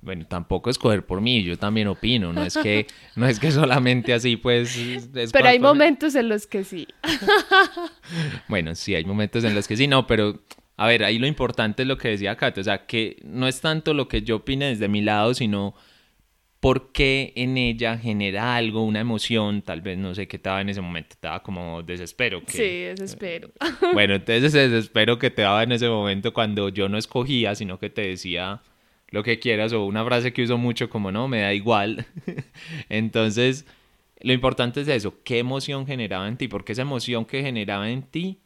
Bueno, 0.00 0.24
tampoco 0.24 0.70
escoger 0.70 1.04
por 1.04 1.20
mí, 1.20 1.42
yo 1.42 1.58
también 1.58 1.88
opino, 1.88 2.32
no 2.32 2.44
es 2.44 2.56
que, 2.56 2.86
no 3.16 3.26
es 3.26 3.40
que 3.40 3.50
solamente 3.50 4.14
así 4.14 4.36
pues... 4.36 4.78
pero 5.32 5.48
hay 5.48 5.58
momentos 5.58 6.14
en 6.14 6.28
los 6.28 6.46
que 6.46 6.62
sí. 6.62 6.86
bueno, 8.48 8.76
sí, 8.76 8.94
hay 8.94 9.04
momentos 9.04 9.42
en 9.42 9.56
los 9.56 9.66
que 9.66 9.76
sí, 9.76 9.88
no, 9.88 10.06
pero 10.06 10.38
a 10.76 10.86
ver, 10.86 11.02
ahí 11.02 11.18
lo 11.18 11.26
importante 11.26 11.82
es 11.82 11.88
lo 11.88 11.98
que 11.98 12.08
decía 12.08 12.36
Kate, 12.36 12.60
o 12.60 12.64
sea, 12.64 12.86
que 12.86 13.16
no 13.24 13.48
es 13.48 13.60
tanto 13.60 13.94
lo 13.94 14.06
que 14.06 14.22
yo 14.22 14.36
opine 14.36 14.66
desde 14.66 14.86
mi 14.86 15.00
lado, 15.00 15.34
sino 15.34 15.74
por 16.66 16.90
qué 16.90 17.32
en 17.36 17.58
ella 17.58 17.96
genera 17.96 18.56
algo, 18.56 18.82
una 18.82 18.98
emoción, 18.98 19.62
tal 19.62 19.82
vez 19.82 19.96
no 19.98 20.16
sé 20.16 20.26
qué 20.26 20.36
estaba 20.36 20.60
en 20.60 20.68
ese 20.68 20.80
momento, 20.80 21.10
estaba 21.12 21.40
como 21.40 21.84
desespero. 21.84 22.42
sí, 22.48 22.58
desespero. 22.58 23.52
Bueno, 23.92 24.14
entonces 24.16 24.42
ese 24.42 24.68
desespero 24.68 25.16
que 25.16 25.30
te 25.30 25.42
daba 25.42 25.62
en 25.62 25.70
ese 25.70 25.88
momento 25.88 26.32
cuando 26.32 26.68
yo 26.68 26.88
no 26.88 26.98
escogía, 26.98 27.54
sino 27.54 27.78
que 27.78 27.88
te 27.88 28.08
decía 28.08 28.62
lo 29.10 29.22
que 29.22 29.38
quieras 29.38 29.72
o 29.74 29.84
una 29.84 30.04
frase 30.04 30.32
que 30.32 30.42
uso 30.42 30.58
mucho 30.58 30.90
como 30.90 31.12
no, 31.12 31.28
me 31.28 31.42
da 31.42 31.54
igual. 31.54 32.04
entonces, 32.88 33.64
lo 34.18 34.32
importante 34.32 34.80
es 34.80 34.88
eso, 34.88 35.14
qué 35.22 35.38
emoción 35.38 35.86
generaba 35.86 36.26
en 36.26 36.36
ti, 36.36 36.48
porque 36.48 36.72
esa 36.72 36.82
emoción 36.82 37.26
que 37.26 37.42
generaba 37.42 37.88
en 37.90 38.02
ti 38.02 38.40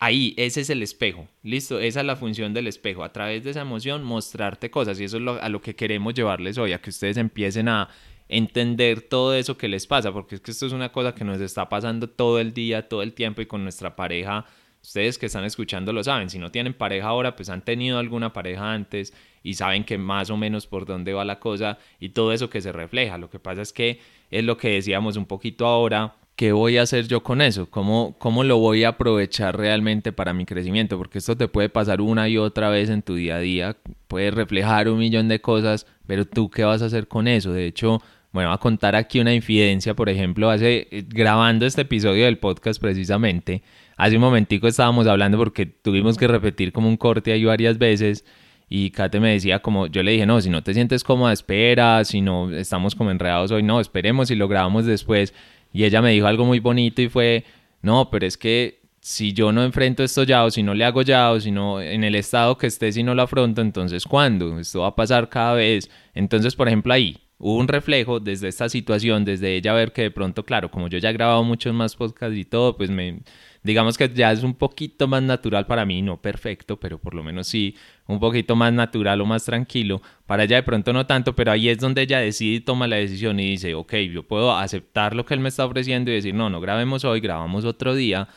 ahí, 0.00 0.34
ese 0.38 0.62
es 0.62 0.70
el 0.70 0.82
espejo, 0.82 1.28
listo, 1.42 1.78
esa 1.78 2.00
es 2.00 2.06
la 2.06 2.16
función 2.16 2.54
del 2.54 2.66
espejo, 2.66 3.04
a 3.04 3.12
través 3.12 3.44
de 3.44 3.50
esa 3.50 3.60
emoción 3.60 4.02
mostrarte 4.02 4.70
cosas 4.70 4.98
y 4.98 5.04
eso 5.04 5.18
es 5.18 5.42
a 5.42 5.48
lo 5.48 5.60
que 5.60 5.76
queremos 5.76 6.14
llevarles 6.14 6.58
hoy, 6.58 6.72
a 6.72 6.80
que 6.80 6.90
ustedes 6.90 7.18
empiecen 7.18 7.68
a 7.68 7.90
entender 8.28 9.02
todo 9.02 9.34
eso 9.34 9.58
que 9.58 9.68
les 9.68 9.86
pasa, 9.86 10.10
porque 10.12 10.36
es 10.36 10.40
que 10.40 10.50
esto 10.52 10.66
es 10.66 10.72
una 10.72 10.90
cosa 10.90 11.14
que 11.14 11.24
nos 11.24 11.40
está 11.40 11.68
pasando 11.68 12.08
todo 12.08 12.40
el 12.40 12.54
día, 12.54 12.88
todo 12.88 13.02
el 13.02 13.12
tiempo 13.12 13.42
y 13.42 13.46
con 13.46 13.62
nuestra 13.62 13.94
pareja, 13.94 14.46
ustedes 14.82 15.18
que 15.18 15.26
están 15.26 15.44
escuchando 15.44 15.92
lo 15.92 16.02
saben, 16.02 16.30
si 16.30 16.38
no 16.38 16.50
tienen 16.50 16.72
pareja 16.72 17.08
ahora, 17.08 17.36
pues 17.36 17.50
han 17.50 17.62
tenido 17.62 17.98
alguna 17.98 18.32
pareja 18.32 18.72
antes 18.72 19.12
y 19.42 19.54
saben 19.54 19.84
que 19.84 19.98
más 19.98 20.30
o 20.30 20.36
menos 20.38 20.66
por 20.66 20.86
dónde 20.86 21.12
va 21.12 21.26
la 21.26 21.40
cosa 21.40 21.78
y 21.98 22.10
todo 22.10 22.32
eso 22.32 22.48
que 22.48 22.62
se 22.62 22.72
refleja, 22.72 23.18
lo 23.18 23.28
que 23.28 23.38
pasa 23.38 23.60
es 23.60 23.72
que 23.74 24.00
es 24.30 24.44
lo 24.44 24.56
que 24.56 24.70
decíamos 24.70 25.16
un 25.16 25.26
poquito 25.26 25.66
ahora, 25.66 26.14
¿qué 26.40 26.52
voy 26.52 26.78
a 26.78 26.82
hacer 26.84 27.06
yo 27.06 27.22
con 27.22 27.42
eso? 27.42 27.68
¿Cómo, 27.68 28.16
¿Cómo 28.18 28.44
lo 28.44 28.56
voy 28.56 28.84
a 28.84 28.88
aprovechar 28.88 29.58
realmente 29.58 30.10
para 30.10 30.32
mi 30.32 30.46
crecimiento? 30.46 30.96
Porque 30.96 31.18
esto 31.18 31.36
te 31.36 31.48
puede 31.48 31.68
pasar 31.68 32.00
una 32.00 32.30
y 32.30 32.38
otra 32.38 32.70
vez 32.70 32.88
en 32.88 33.02
tu 33.02 33.14
día 33.14 33.36
a 33.36 33.40
día, 33.40 33.76
puede 34.08 34.30
reflejar 34.30 34.88
un 34.88 34.98
millón 34.98 35.28
de 35.28 35.42
cosas, 35.42 35.86
pero 36.06 36.24
tú 36.24 36.48
qué 36.48 36.64
vas 36.64 36.80
a 36.80 36.86
hacer 36.86 37.08
con 37.08 37.28
eso? 37.28 37.52
De 37.52 37.66
hecho, 37.66 38.00
bueno, 38.32 38.48
voy 38.48 38.54
a 38.54 38.58
contar 38.58 38.96
aquí 38.96 39.20
una 39.20 39.34
infidencia, 39.34 39.92
por 39.92 40.08
ejemplo, 40.08 40.48
hace 40.48 40.88
eh, 40.90 41.04
grabando 41.06 41.66
este 41.66 41.82
episodio 41.82 42.24
del 42.24 42.38
podcast 42.38 42.80
precisamente, 42.80 43.62
hace 43.98 44.16
un 44.16 44.22
momentico 44.22 44.66
estábamos 44.66 45.06
hablando 45.08 45.36
porque 45.36 45.66
tuvimos 45.66 46.16
que 46.16 46.26
repetir 46.26 46.72
como 46.72 46.88
un 46.88 46.96
corte 46.96 47.32
ahí 47.32 47.44
varias 47.44 47.76
veces 47.76 48.24
y 48.72 48.92
Kate 48.92 49.20
me 49.20 49.32
decía 49.32 49.58
como, 49.58 49.88
yo 49.88 50.02
le 50.02 50.12
dije, 50.12 50.24
no, 50.24 50.40
si 50.40 50.48
no 50.48 50.62
te 50.62 50.72
sientes 50.72 51.02
cómoda, 51.04 51.32
espera, 51.32 52.02
si 52.04 52.22
no 52.22 52.50
estamos 52.50 52.94
como 52.94 53.10
enredados 53.10 53.50
hoy, 53.50 53.64
no, 53.64 53.78
esperemos 53.80 54.30
y 54.30 54.36
lo 54.36 54.48
grabamos 54.48 54.86
después. 54.86 55.34
Y 55.72 55.84
ella 55.84 56.02
me 56.02 56.10
dijo 56.10 56.26
algo 56.26 56.44
muy 56.44 56.60
bonito 56.60 57.02
y 57.02 57.08
fue, 57.08 57.44
no, 57.82 58.10
pero 58.10 58.26
es 58.26 58.36
que 58.36 58.80
si 59.00 59.32
yo 59.32 59.50
no 59.52 59.64
enfrento 59.64 60.02
esto 60.04 60.24
ya 60.24 60.44
o 60.44 60.50
si 60.50 60.62
no 60.62 60.74
le 60.74 60.84
hago 60.84 61.02
ya 61.02 61.30
o 61.30 61.40
si 61.40 61.50
no 61.50 61.80
en 61.80 62.04
el 62.04 62.14
estado 62.14 62.58
que 62.58 62.66
esté 62.66 62.92
si 62.92 63.02
no 63.02 63.14
lo 63.14 63.22
afronto, 63.22 63.62
entonces 63.62 64.04
¿cuándo? 64.04 64.58
Esto 64.58 64.80
va 64.80 64.88
a 64.88 64.96
pasar 64.96 65.28
cada 65.28 65.54
vez. 65.54 65.90
Entonces, 66.14 66.54
por 66.54 66.68
ejemplo, 66.68 66.92
ahí 66.92 67.16
hubo 67.38 67.56
un 67.56 67.68
reflejo 67.68 68.20
desde 68.20 68.48
esta 68.48 68.68
situación, 68.68 69.24
desde 69.24 69.56
ella 69.56 69.72
ver 69.72 69.92
que 69.92 70.02
de 70.02 70.10
pronto, 70.10 70.44
claro, 70.44 70.70
como 70.70 70.88
yo 70.88 70.98
ya 70.98 71.10
he 71.10 71.12
grabado 71.14 71.42
muchos 71.42 71.72
más 71.74 71.96
podcasts 71.96 72.36
y 72.36 72.44
todo, 72.44 72.76
pues 72.76 72.90
me 72.90 73.20
digamos 73.62 73.98
que 73.98 74.10
ya 74.12 74.32
es 74.32 74.42
un 74.42 74.54
poquito 74.54 75.06
más 75.06 75.22
natural 75.22 75.66
para 75.66 75.84
mí, 75.84 76.02
no 76.02 76.20
perfecto, 76.20 76.78
pero 76.78 76.98
por 76.98 77.14
lo 77.14 77.22
menos 77.22 77.46
sí, 77.46 77.76
un 78.06 78.18
poquito 78.18 78.56
más 78.56 78.72
natural 78.72 79.20
o 79.20 79.26
más 79.26 79.44
tranquilo. 79.44 80.00
Para 80.26 80.44
ella 80.44 80.56
de 80.56 80.62
pronto 80.62 80.92
no 80.92 81.06
tanto, 81.06 81.34
pero 81.34 81.52
ahí 81.52 81.68
es 81.68 81.78
donde 81.78 82.02
ella 82.02 82.20
decide 82.20 82.56
y 82.56 82.60
toma 82.60 82.86
la 82.86 82.96
decisión 82.96 83.38
y 83.40 83.50
dice, 83.50 83.74
ok, 83.74 83.94
yo 84.12 84.22
puedo 84.22 84.56
aceptar 84.56 85.14
lo 85.14 85.24
que 85.24 85.34
él 85.34 85.40
me 85.40 85.48
está 85.48 85.66
ofreciendo 85.66 86.10
y 86.10 86.14
decir, 86.14 86.34
no, 86.34 86.48
no 86.50 86.60
grabemos 86.60 87.04
hoy, 87.04 87.20
grabamos 87.20 87.64
otro 87.64 87.94
día. 87.94 88.28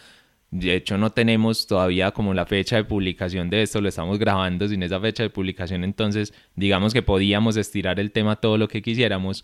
De 0.51 0.75
hecho, 0.75 0.99
no 0.99 1.09
tenemos 1.09 1.65
todavía 1.65 2.11
como 2.11 2.33
la 2.33 2.45
fecha 2.45 2.75
de 2.75 2.83
publicación 2.83 3.49
de 3.49 3.63
esto, 3.63 3.81
lo 3.81 3.89
estamos 3.89 4.19
grabando 4.19 4.67
sin 4.67 4.83
esa 4.83 4.99
fecha 4.99 5.23
de 5.23 5.31
publicación, 5.31 5.83
entonces 5.83 6.31
digamos 6.55 6.93
que 6.93 7.01
podíamos 7.01 7.57
estirar 7.57 7.99
el 7.99 8.11
tema 8.11 8.35
todo 8.35 8.59
lo 8.59 8.67
que 8.67 8.83
quisiéramos 8.83 9.43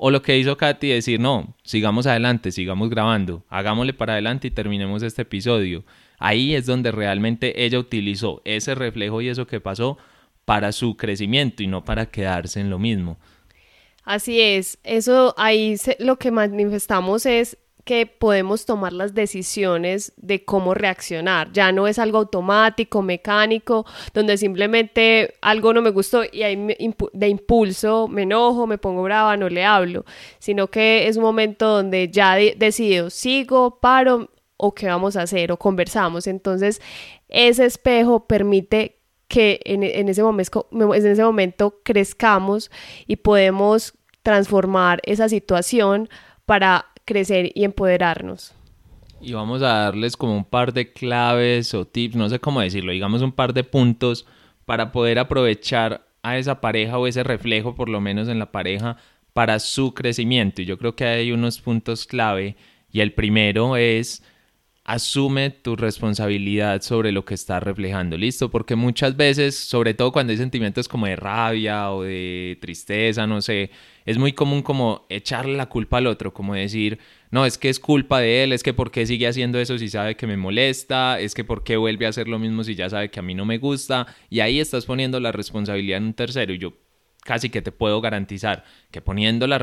o 0.00 0.12
lo 0.12 0.22
que 0.22 0.38
hizo 0.38 0.56
Katy, 0.56 0.88
decir, 0.88 1.18
no, 1.18 1.56
sigamos 1.64 2.06
adelante, 2.06 2.52
sigamos 2.52 2.88
grabando, 2.88 3.44
hagámosle 3.48 3.92
para 3.92 4.12
adelante 4.14 4.46
y 4.46 4.52
terminemos 4.52 5.02
este 5.02 5.22
episodio. 5.22 5.84
Ahí 6.18 6.54
es 6.54 6.66
donde 6.66 6.92
realmente 6.92 7.64
ella 7.64 7.80
utilizó 7.80 8.40
ese 8.44 8.76
reflejo 8.76 9.20
y 9.20 9.28
eso 9.28 9.48
que 9.48 9.60
pasó 9.60 9.98
para 10.44 10.70
su 10.70 10.96
crecimiento 10.96 11.64
y 11.64 11.66
no 11.66 11.84
para 11.84 12.06
quedarse 12.06 12.60
en 12.60 12.70
lo 12.70 12.78
mismo. 12.78 13.18
Así 14.04 14.40
es, 14.40 14.78
eso 14.84 15.34
ahí 15.36 15.74
lo 15.98 16.16
que 16.16 16.30
manifestamos 16.30 17.26
es 17.26 17.58
que 17.88 18.04
podemos 18.04 18.66
tomar 18.66 18.92
las 18.92 19.14
decisiones 19.14 20.12
de 20.18 20.44
cómo 20.44 20.74
reaccionar. 20.74 21.50
Ya 21.52 21.72
no 21.72 21.88
es 21.88 21.98
algo 21.98 22.18
automático, 22.18 23.00
mecánico, 23.00 23.86
donde 24.12 24.36
simplemente 24.36 25.36
algo 25.40 25.72
no 25.72 25.80
me 25.80 25.88
gustó 25.88 26.22
y 26.30 26.42
ahí 26.42 26.76
de 27.14 27.28
impulso 27.28 28.06
me 28.06 28.24
enojo, 28.24 28.66
me 28.66 28.76
pongo 28.76 29.02
brava, 29.04 29.38
no 29.38 29.48
le 29.48 29.64
hablo, 29.64 30.04
sino 30.38 30.66
que 30.66 31.08
es 31.08 31.16
un 31.16 31.22
momento 31.22 31.66
donde 31.66 32.10
ya 32.10 32.34
decido, 32.34 33.08
sigo, 33.08 33.80
paro 33.80 34.28
o 34.58 34.74
qué 34.74 34.88
vamos 34.88 35.16
a 35.16 35.22
hacer 35.22 35.50
o 35.50 35.56
conversamos. 35.56 36.26
Entonces, 36.26 36.82
ese 37.30 37.64
espejo 37.64 38.26
permite 38.26 38.98
que 39.28 39.62
en, 39.64 39.82
ese 40.10 40.22
momento, 40.22 40.68
en 40.72 41.06
ese 41.06 41.24
momento 41.24 41.80
crezcamos 41.84 42.70
y 43.06 43.16
podemos 43.16 43.94
transformar 44.22 45.00
esa 45.04 45.30
situación 45.30 46.10
para 46.48 46.86
crecer 47.08 47.50
y 47.54 47.64
empoderarnos. 47.64 48.54
Y 49.20 49.32
vamos 49.32 49.62
a 49.62 49.84
darles 49.84 50.14
como 50.14 50.36
un 50.36 50.44
par 50.44 50.74
de 50.74 50.92
claves 50.92 51.72
o 51.72 51.86
tips, 51.86 52.14
no 52.14 52.28
sé 52.28 52.38
cómo 52.38 52.60
decirlo, 52.60 52.92
digamos 52.92 53.22
un 53.22 53.32
par 53.32 53.54
de 53.54 53.64
puntos 53.64 54.26
para 54.66 54.92
poder 54.92 55.18
aprovechar 55.18 56.06
a 56.22 56.36
esa 56.36 56.60
pareja 56.60 56.98
o 56.98 57.06
ese 57.06 57.24
reflejo, 57.24 57.74
por 57.74 57.88
lo 57.88 58.02
menos 58.02 58.28
en 58.28 58.38
la 58.38 58.52
pareja, 58.52 58.98
para 59.32 59.58
su 59.58 59.94
crecimiento. 59.94 60.60
Y 60.60 60.66
yo 60.66 60.76
creo 60.76 60.94
que 60.94 61.06
hay 61.06 61.32
unos 61.32 61.60
puntos 61.60 62.06
clave. 62.06 62.56
Y 62.92 63.00
el 63.00 63.14
primero 63.14 63.76
es 63.76 64.22
asume 64.88 65.50
tu 65.50 65.76
responsabilidad 65.76 66.80
sobre 66.80 67.12
lo 67.12 67.26
que 67.26 67.34
estás 67.34 67.62
reflejando, 67.62 68.16
¿listo? 68.16 68.50
Porque 68.50 68.74
muchas 68.74 69.18
veces, 69.18 69.54
sobre 69.54 69.92
todo 69.92 70.12
cuando 70.12 70.30
hay 70.30 70.38
sentimientos 70.38 70.88
como 70.88 71.04
de 71.04 71.14
rabia 71.14 71.92
o 71.92 72.04
de 72.04 72.56
tristeza, 72.62 73.26
no 73.26 73.42
sé, 73.42 73.70
es 74.06 74.16
muy 74.16 74.32
común 74.32 74.62
como 74.62 75.04
echarle 75.10 75.58
la 75.58 75.66
culpa 75.66 75.98
al 75.98 76.06
otro, 76.06 76.32
como 76.32 76.54
decir, 76.54 76.98
no, 77.30 77.44
es 77.44 77.58
que 77.58 77.68
es 77.68 77.80
culpa 77.80 78.20
de 78.20 78.44
él, 78.44 78.54
es 78.54 78.62
que 78.62 78.72
por 78.72 78.90
qué 78.90 79.04
sigue 79.04 79.26
haciendo 79.26 79.60
eso 79.60 79.76
si 79.76 79.90
sabe 79.90 80.16
que 80.16 80.26
me 80.26 80.38
molesta, 80.38 81.20
es 81.20 81.34
que 81.34 81.44
por 81.44 81.64
qué 81.64 81.76
vuelve 81.76 82.06
a 82.06 82.08
hacer 82.08 82.26
lo 82.26 82.38
mismo 82.38 82.64
si 82.64 82.74
ya 82.74 82.88
sabe 82.88 83.10
que 83.10 83.20
a 83.20 83.22
mí 83.22 83.34
no 83.34 83.44
me 83.44 83.58
gusta, 83.58 84.06
y 84.30 84.40
ahí 84.40 84.58
estás 84.58 84.86
poniendo 84.86 85.20
la 85.20 85.32
responsabilidad 85.32 85.98
en 85.98 86.04
un 86.04 86.14
tercero, 86.14 86.54
y 86.54 86.58
yo 86.58 86.72
casi 87.24 87.50
que 87.50 87.60
te 87.60 87.72
puedo 87.72 88.00
garantizar 88.00 88.64
que 88.90 89.02
poniendo 89.02 89.46
la, 89.46 89.62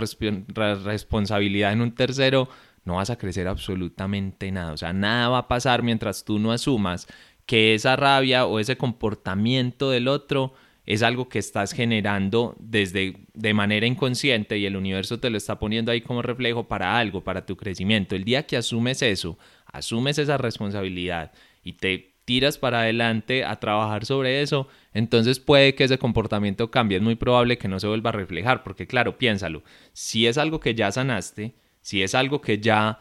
la 0.56 0.76
responsabilidad 0.76 1.74
en 1.74 1.82
un 1.82 1.96
tercero, 1.96 2.48
no 2.86 2.96
vas 2.96 3.10
a 3.10 3.18
crecer 3.18 3.48
absolutamente 3.48 4.52
nada. 4.52 4.72
O 4.72 4.78
sea, 4.78 4.94
nada 4.94 5.30
va 5.30 5.40
a 5.40 5.48
pasar 5.48 5.84
mientras 5.84 6.24
tú 6.24 6.40
no 6.40 6.52
asumas 6.52 7.08
que 7.46 7.74
esa 7.74 7.96
rabia 7.96 8.46
o 8.46 8.60
ese 8.60 8.78
comportamiento 8.78 9.90
del 9.90 10.08
otro 10.08 10.54
es 10.86 11.02
algo 11.02 11.30
que 11.30 11.40
estás 11.40 11.72
generando 11.72 12.56
desde 12.60 13.18
de 13.34 13.54
manera 13.54 13.88
inconsciente 13.88 14.58
y 14.60 14.66
el 14.68 14.78
universo 14.78 15.20
te 15.20 15.32
lo 15.32 15.38
está 15.38 15.58
poniendo 15.58 15.92
ahí 15.92 16.02
como 16.02 16.22
reflejo 16.22 16.68
para 16.68 16.98
algo, 16.98 17.24
para 17.24 17.46
tu 17.46 17.58
crecimiento. 17.58 18.16
El 18.16 18.24
día 18.24 18.46
que 18.46 18.58
asumes 18.58 19.02
eso, 19.02 19.38
asumes 19.66 20.20
esa 20.20 20.38
responsabilidad 20.38 21.32
y 21.64 21.74
te 21.74 22.14
tiras 22.26 22.58
para 22.58 22.82
adelante 22.82 23.46
a 23.46 23.60
trabajar 23.60 24.06
sobre 24.06 24.42
eso, 24.42 24.68
entonces 24.94 25.40
puede 25.40 25.76
que 25.76 25.86
ese 25.86 25.98
comportamiento 25.98 26.72
cambie. 26.72 26.98
Es 26.98 27.04
muy 27.04 27.16
probable 27.16 27.58
que 27.58 27.68
no 27.68 27.80
se 27.80 27.88
vuelva 27.88 28.10
a 28.10 28.14
reflejar, 28.14 28.64
porque 28.64 28.88
claro, 28.88 29.18
piénsalo, 29.18 29.64
si 29.94 30.28
es 30.28 30.38
algo 30.38 30.60
que 30.60 30.76
ya 30.76 30.92
sanaste, 30.92 31.56
si 31.86 32.02
es 32.02 32.16
algo 32.16 32.42
que 32.42 32.58
ya 32.58 32.98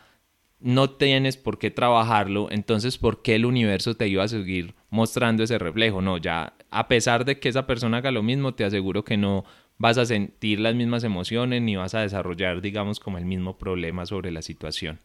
no 0.61 0.91
tienes 0.91 1.39
por 1.39 1.59
qué 1.59 1.71
trabajarlo, 1.71 2.49
entonces 2.51 2.99
¿por 2.99 3.23
qué 3.23 3.37
el 3.37 3.47
universo 3.47 3.97
te 3.97 4.09
iba 4.09 4.23
a 4.23 4.29
seguir 4.29 4.75
mostrando 4.91 5.43
ese 5.43 5.59
reflejo? 5.59 6.03
No, 6.03 6.19
ya 6.19 6.53
a 6.71 6.87
pesar 6.87 7.25
de 7.25 7.41
que 7.41 7.49
esa 7.49 7.67
persona 7.67 7.97
haga 7.97 8.11
lo 8.11 8.23
mismo, 8.23 8.53
te 8.53 8.63
aseguro 8.63 9.03
que 9.03 9.17
no 9.17 9.47
vas 9.79 9.97
a 9.97 10.05
sentir 10.05 10.61
las 10.61 10.75
mismas 10.75 11.03
emociones 11.03 11.63
ni 11.63 11.77
vas 11.77 11.95
a 11.95 12.01
desarrollar, 12.01 12.61
digamos, 12.61 13.01
como 13.01 13.17
el 13.17 13.25
mismo 13.25 13.57
problema 13.57 14.05
sobre 14.05 14.31
la 14.31 14.43
situación. 14.43 15.01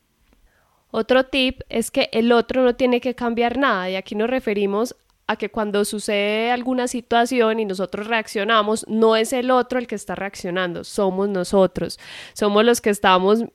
Otro 0.91 1.23
tip 1.27 1.61
es 1.69 1.89
que 1.89 2.09
el 2.11 2.33
otro 2.33 2.65
no 2.65 2.75
tiene 2.75 2.99
que 2.99 3.15
cambiar 3.15 3.57
nada 3.57 3.89
y 3.89 3.95
aquí 3.95 4.13
nos 4.13 4.29
referimos 4.29 4.93
a 5.25 5.37
que 5.37 5.49
cuando 5.49 5.85
sucede 5.85 6.51
alguna 6.51 6.89
situación 6.89 7.61
y 7.61 7.65
nosotros 7.65 8.07
reaccionamos, 8.07 8.85
no 8.89 9.15
es 9.15 9.31
el 9.31 9.51
otro 9.51 9.79
el 9.79 9.87
que 9.87 9.95
está 9.95 10.15
reaccionando, 10.15 10.83
somos 10.83 11.29
nosotros. 11.29 11.97
Somos 12.33 12.65
los 12.65 12.81
que 12.81 12.89
estamos 12.89 13.45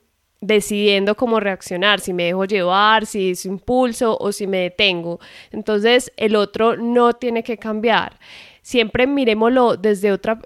decidiendo 0.41 1.15
cómo 1.15 1.39
reaccionar, 1.39 1.99
si 1.99 2.13
me 2.13 2.25
dejo 2.25 2.45
llevar, 2.45 3.05
si 3.05 3.31
es 3.31 3.45
impulso 3.45 4.17
o 4.19 4.31
si 4.31 4.47
me 4.47 4.59
detengo. 4.59 5.19
Entonces 5.51 6.11
el 6.17 6.35
otro 6.35 6.77
no 6.77 7.13
tiene 7.13 7.43
que 7.43 7.57
cambiar. 7.57 8.19
Siempre 8.65 9.05
miremoslo 9.05 9.77
desde 9.77 10.11
otra, 10.11 10.39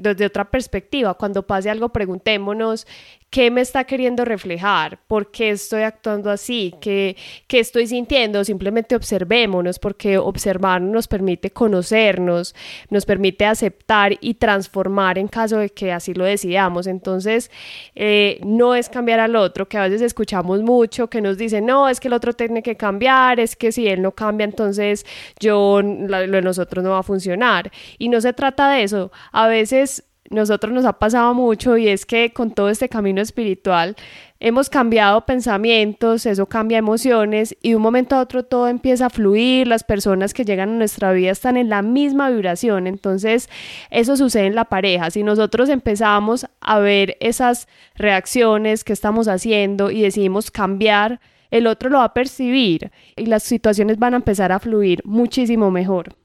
desde 0.00 0.26
otra 0.26 0.48
perspectiva. 0.48 1.14
Cuando 1.14 1.44
pase 1.44 1.68
algo, 1.68 1.88
preguntémonos 1.88 2.86
¿Qué 3.28 3.50
me 3.50 3.60
está 3.60 3.84
queriendo 3.84 4.24
reflejar? 4.24 5.00
¿Por 5.08 5.30
qué 5.30 5.50
estoy 5.50 5.82
actuando 5.82 6.30
así? 6.30 6.72
¿Qué, 6.80 7.16
¿Qué, 7.48 7.58
estoy 7.58 7.86
sintiendo? 7.88 8.44
Simplemente 8.44 8.94
observémonos 8.94 9.78
porque 9.78 10.16
observar 10.16 10.80
nos 10.80 11.08
permite 11.08 11.50
conocernos, 11.50 12.54
nos 12.88 13.04
permite 13.04 13.44
aceptar 13.44 14.16
y 14.20 14.34
transformar 14.34 15.18
en 15.18 15.28
caso 15.28 15.58
de 15.58 15.68
que 15.70 15.92
así 15.92 16.14
lo 16.14 16.24
decidamos. 16.24 16.86
Entonces, 16.86 17.50
eh, 17.94 18.38
no 18.42 18.74
es 18.74 18.88
cambiar 18.88 19.18
al 19.20 19.34
otro, 19.34 19.68
que 19.68 19.76
a 19.76 19.82
veces 19.82 20.02
escuchamos 20.02 20.62
mucho 20.62 21.10
que 21.10 21.20
nos 21.20 21.36
dicen, 21.36 21.66
no, 21.66 21.88
es 21.88 22.00
que 22.00 22.08
el 22.08 22.14
otro 22.14 22.32
tiene 22.32 22.62
que 22.62 22.76
cambiar, 22.76 23.40
es 23.40 23.56
que 23.56 23.72
si 23.72 23.88
él 23.88 24.00
no 24.02 24.12
cambia, 24.12 24.44
entonces 24.44 25.04
yo, 25.40 25.82
lo 25.82 26.20
de 26.20 26.42
nosotros 26.42 26.82
no 26.82 26.90
va 26.92 27.00
a 27.00 27.02
funcionar. 27.02 27.55
Y 27.98 28.08
no 28.08 28.20
se 28.20 28.32
trata 28.32 28.70
de 28.70 28.82
eso. 28.82 29.12
A 29.32 29.46
veces 29.46 30.04
nosotros 30.30 30.72
nos 30.72 30.84
ha 30.84 30.94
pasado 30.94 31.34
mucho 31.34 31.76
y 31.76 31.88
es 31.88 32.06
que 32.06 32.32
con 32.32 32.50
todo 32.50 32.68
este 32.68 32.88
camino 32.88 33.20
espiritual 33.20 33.96
hemos 34.40 34.68
cambiado 34.68 35.24
pensamientos, 35.24 36.26
eso 36.26 36.46
cambia 36.46 36.78
emociones 36.78 37.56
y 37.62 37.70
de 37.70 37.76
un 37.76 37.82
momento 37.82 38.16
a 38.16 38.20
otro 38.20 38.44
todo 38.44 38.68
empieza 38.68 39.06
a 39.06 39.10
fluir, 39.10 39.66
las 39.66 39.84
personas 39.84 40.34
que 40.34 40.44
llegan 40.44 40.70
a 40.70 40.74
nuestra 40.74 41.12
vida 41.12 41.30
están 41.30 41.56
en 41.56 41.68
la 41.68 41.82
misma 41.82 42.28
vibración, 42.30 42.86
entonces 42.86 43.48
eso 43.90 44.16
sucede 44.16 44.46
en 44.46 44.54
la 44.54 44.66
pareja, 44.66 45.10
si 45.10 45.22
nosotros 45.22 45.68
empezamos 45.68 46.46
a 46.60 46.78
ver 46.78 47.16
esas 47.20 47.68
reacciones 47.94 48.84
que 48.84 48.92
estamos 48.92 49.28
haciendo 49.28 49.90
y 49.90 50.02
decidimos 50.02 50.50
cambiar, 50.50 51.20
el 51.50 51.66
otro 51.66 51.88
lo 51.88 51.98
va 51.98 52.04
a 52.04 52.14
percibir 52.14 52.90
y 53.14 53.26
las 53.26 53.42
situaciones 53.42 53.98
van 53.98 54.14
a 54.14 54.18
empezar 54.18 54.52
a 54.52 54.58
fluir 54.58 55.00
muchísimo 55.04 55.70
mejor. 55.70 56.16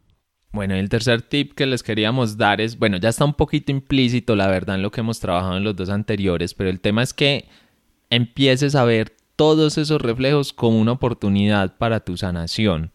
Bueno, 0.54 0.76
el 0.76 0.90
tercer 0.90 1.22
tip 1.22 1.54
que 1.54 1.66
les 1.66 1.82
queríamos 1.82 2.38
dar 2.38 2.60
es, 2.60 2.78
bueno, 2.78 2.98
ya 2.98 3.10
está 3.10 3.24
un 3.24 3.34
poquito 3.34 3.72
implícito, 3.72 4.36
la 4.36 4.48
verdad, 4.48 4.76
en 4.76 4.82
lo 4.82 4.92
que 4.92 5.00
hemos 5.00 5.20
trabajado 5.20 5.56
en 5.56 5.64
los 5.64 5.76
dos 5.76 5.90
anteriores, 5.90 6.54
pero 6.54 6.70
el 6.70 6.82
tema 6.82 7.04
es 7.04 7.14
que 7.14 7.48
empieces 8.10 8.76
a 8.76 8.84
ver 8.84 9.16
todos 9.38 9.78
esos 9.78 10.02
reflejos 10.02 10.52
como 10.52 10.80
una 10.80 10.92
oportunidad 10.92 11.78
para 11.78 12.02
tu 12.02 12.18
sanación. 12.18 12.92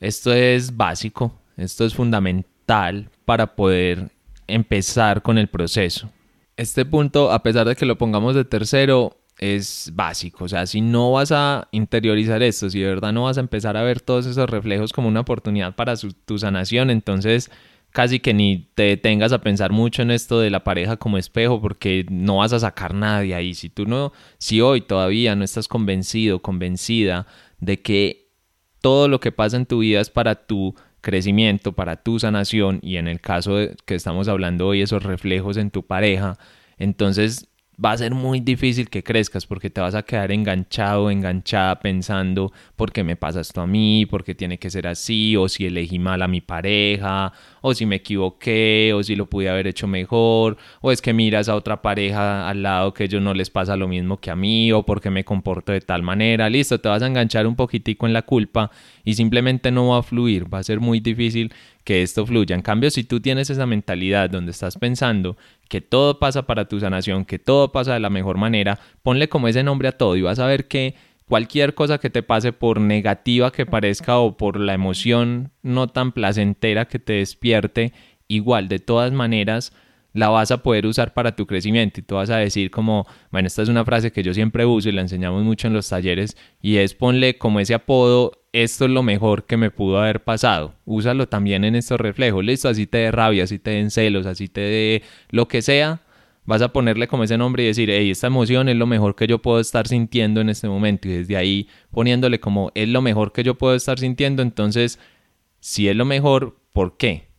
Esto 0.00 0.32
es 0.32 0.76
básico, 0.76 1.32
esto 1.56 1.84
es 1.84 1.94
fundamental 1.94 3.08
para 3.24 3.54
poder 3.54 4.10
empezar 4.48 5.22
con 5.22 5.38
el 5.38 5.46
proceso. 5.46 6.10
Este 6.56 6.84
punto, 6.84 7.30
a 7.30 7.42
pesar 7.42 7.68
de 7.68 7.76
que 7.76 7.86
lo 7.86 7.98
pongamos 7.98 8.34
de 8.34 8.44
tercero, 8.44 9.16
es 9.40 9.90
básico. 9.94 10.44
O 10.44 10.48
sea, 10.48 10.66
si 10.66 10.82
no 10.82 11.12
vas 11.12 11.32
a 11.32 11.66
interiorizar 11.72 12.42
esto, 12.42 12.68
si 12.68 12.80
de 12.80 12.86
verdad 12.86 13.12
no 13.12 13.24
vas 13.24 13.38
a 13.38 13.40
empezar 13.40 13.76
a 13.76 13.82
ver 13.82 14.00
todos 14.00 14.26
esos 14.26 14.48
reflejos 14.48 14.92
como 14.92 15.08
una 15.08 15.20
oportunidad 15.20 15.74
para 15.74 15.94
tu 15.96 16.38
sanación, 16.38 16.90
entonces 16.90 17.50
casi 17.90 18.20
que 18.20 18.34
ni 18.34 18.68
te 18.74 18.84
detengas 18.84 19.32
a 19.32 19.40
pensar 19.40 19.72
mucho 19.72 20.02
en 20.02 20.10
esto 20.10 20.40
de 20.40 20.50
la 20.50 20.62
pareja 20.62 20.98
como 20.98 21.16
espejo 21.16 21.60
porque 21.60 22.06
no 22.10 22.36
vas 22.36 22.52
a 22.52 22.60
sacar 22.60 22.94
nada 22.94 23.20
de 23.20 23.34
ahí. 23.34 23.54
Si 23.54 23.70
tú 23.70 23.86
no, 23.86 24.12
si 24.36 24.60
hoy 24.60 24.82
todavía 24.82 25.34
no 25.34 25.42
estás 25.42 25.68
convencido, 25.68 26.40
convencida 26.42 27.26
de 27.60 27.80
que 27.80 28.28
todo 28.82 29.08
lo 29.08 29.20
que 29.20 29.32
pasa 29.32 29.56
en 29.56 29.66
tu 29.66 29.78
vida 29.78 30.00
es 30.00 30.10
para 30.10 30.46
tu 30.46 30.74
crecimiento, 31.00 31.72
para 31.72 31.96
tu 31.96 32.18
sanación 32.18 32.78
y 32.82 32.96
en 32.96 33.08
el 33.08 33.22
caso 33.22 33.56
de 33.56 33.74
que 33.86 33.94
estamos 33.94 34.28
hablando 34.28 34.66
hoy 34.66 34.82
esos 34.82 35.02
reflejos 35.02 35.56
en 35.56 35.70
tu 35.70 35.86
pareja, 35.86 36.38
entonces 36.76 37.49
va 37.82 37.92
a 37.92 37.96
ser 37.96 38.14
muy 38.14 38.40
difícil 38.40 38.90
que 38.90 39.02
crezcas 39.02 39.46
porque 39.46 39.70
te 39.70 39.80
vas 39.80 39.94
a 39.94 40.02
quedar 40.02 40.32
enganchado, 40.32 41.10
enganchada 41.10 41.80
pensando 41.80 42.52
por 42.76 42.92
qué 42.92 43.04
me 43.04 43.16
pasa 43.16 43.40
esto 43.40 43.62
a 43.62 43.66
mí, 43.66 44.06
por 44.06 44.22
qué 44.22 44.34
tiene 44.34 44.58
que 44.58 44.70
ser 44.70 44.86
así, 44.86 45.36
o 45.36 45.48
si 45.48 45.66
elegí 45.66 45.98
mal 45.98 46.20
a 46.22 46.28
mi 46.28 46.40
pareja, 46.40 47.32
o 47.62 47.72
si 47.72 47.86
me 47.86 47.96
equivoqué, 47.96 48.92
o 48.94 49.02
si 49.02 49.16
lo 49.16 49.26
pude 49.26 49.48
haber 49.48 49.66
hecho 49.66 49.86
mejor, 49.86 50.58
o 50.82 50.92
es 50.92 51.00
que 51.00 51.12
miras 51.14 51.48
a 51.48 51.54
otra 51.54 51.80
pareja 51.80 52.48
al 52.48 52.62
lado 52.62 52.92
que 52.92 53.04
ellos 53.04 53.22
no 53.22 53.32
les 53.32 53.48
pasa 53.50 53.76
lo 53.76 53.88
mismo 53.88 54.18
que 54.18 54.30
a 54.30 54.36
mí, 54.36 54.72
o 54.72 54.84
porque 54.84 55.10
me 55.10 55.24
comporto 55.24 55.72
de 55.72 55.80
tal 55.80 56.02
manera, 56.02 56.50
listo, 56.50 56.80
te 56.80 56.88
vas 56.88 57.02
a 57.02 57.06
enganchar 57.06 57.46
un 57.46 57.56
poquitico 57.56 58.06
en 58.06 58.12
la 58.12 58.22
culpa 58.22 58.70
y 59.04 59.14
simplemente 59.14 59.70
no 59.70 59.88
va 59.88 59.98
a 59.98 60.02
fluir, 60.02 60.52
va 60.52 60.58
a 60.58 60.62
ser 60.62 60.80
muy 60.80 61.00
difícil 61.00 61.52
que 61.90 62.02
esto 62.02 62.24
fluya. 62.24 62.54
En 62.54 62.62
cambio, 62.62 62.88
si 62.88 63.02
tú 63.02 63.18
tienes 63.18 63.50
esa 63.50 63.66
mentalidad 63.66 64.30
donde 64.30 64.52
estás 64.52 64.78
pensando 64.78 65.36
que 65.68 65.80
todo 65.80 66.20
pasa 66.20 66.46
para 66.46 66.68
tu 66.68 66.78
sanación, 66.78 67.24
que 67.24 67.40
todo 67.40 67.72
pasa 67.72 67.94
de 67.94 67.98
la 67.98 68.10
mejor 68.10 68.38
manera, 68.38 68.78
ponle 69.02 69.28
como 69.28 69.48
ese 69.48 69.64
nombre 69.64 69.88
a 69.88 69.98
todo 69.98 70.14
y 70.14 70.22
vas 70.22 70.38
a 70.38 70.46
ver 70.46 70.68
que 70.68 70.94
cualquier 71.26 71.74
cosa 71.74 71.98
que 71.98 72.08
te 72.08 72.22
pase 72.22 72.52
por 72.52 72.80
negativa 72.80 73.50
que 73.50 73.66
parezca 73.66 74.20
o 74.20 74.36
por 74.36 74.60
la 74.60 74.72
emoción 74.72 75.50
no 75.64 75.88
tan 75.88 76.12
placentera 76.12 76.84
que 76.84 77.00
te 77.00 77.14
despierte, 77.14 77.92
igual 78.28 78.68
de 78.68 78.78
todas 78.78 79.10
maneras 79.10 79.72
la 80.12 80.28
vas 80.28 80.50
a 80.50 80.62
poder 80.62 80.86
usar 80.86 81.14
para 81.14 81.36
tu 81.36 81.46
crecimiento 81.46 82.00
y 82.00 82.02
tú 82.02 82.16
vas 82.16 82.30
a 82.30 82.36
decir 82.36 82.70
como, 82.70 83.06
bueno, 83.30 83.46
esta 83.46 83.62
es 83.62 83.68
una 83.68 83.84
frase 83.84 84.12
que 84.12 84.22
yo 84.22 84.34
siempre 84.34 84.66
uso 84.66 84.88
y 84.88 84.92
la 84.92 85.02
enseñamos 85.02 85.44
mucho 85.44 85.68
en 85.68 85.74
los 85.74 85.88
talleres 85.88 86.36
y 86.60 86.76
es 86.76 86.94
ponle 86.94 87.38
como 87.38 87.60
ese 87.60 87.74
apodo, 87.74 88.32
esto 88.52 88.86
es 88.86 88.90
lo 88.90 89.02
mejor 89.02 89.46
que 89.46 89.56
me 89.56 89.70
pudo 89.70 90.00
haber 90.00 90.24
pasado. 90.24 90.74
Úsalo 90.84 91.28
también 91.28 91.64
en 91.64 91.76
estos 91.76 92.00
reflejos, 92.00 92.44
listo, 92.44 92.68
así 92.68 92.86
te 92.86 92.98
dé 92.98 93.10
rabia, 93.10 93.44
así 93.44 93.58
te 93.58 93.70
den 93.70 93.90
celos, 93.90 94.26
así 94.26 94.48
te 94.48 94.60
dé 94.60 95.02
lo 95.30 95.46
que 95.46 95.62
sea, 95.62 96.02
vas 96.44 96.62
a 96.62 96.72
ponerle 96.72 97.06
como 97.06 97.24
ese 97.24 97.38
nombre 97.38 97.62
y 97.62 97.66
decir, 97.66 97.90
hey, 97.90 98.10
esta 98.10 98.26
emoción 98.26 98.68
es 98.68 98.76
lo 98.76 98.86
mejor 98.86 99.14
que 99.14 99.28
yo 99.28 99.38
puedo 99.38 99.60
estar 99.60 99.86
sintiendo 99.86 100.40
en 100.40 100.48
este 100.48 100.68
momento 100.68 101.08
y 101.08 101.12
desde 101.12 101.36
ahí 101.36 101.68
poniéndole 101.92 102.40
como 102.40 102.72
es 102.74 102.88
lo 102.88 103.02
mejor 103.02 103.32
que 103.32 103.44
yo 103.44 103.56
puedo 103.56 103.76
estar 103.76 103.98
sintiendo, 104.00 104.42
entonces, 104.42 104.98
si 105.60 105.88
es 105.88 105.94
lo 105.94 106.04
mejor, 106.04 106.56
¿por 106.72 106.96
qué? 106.96 107.29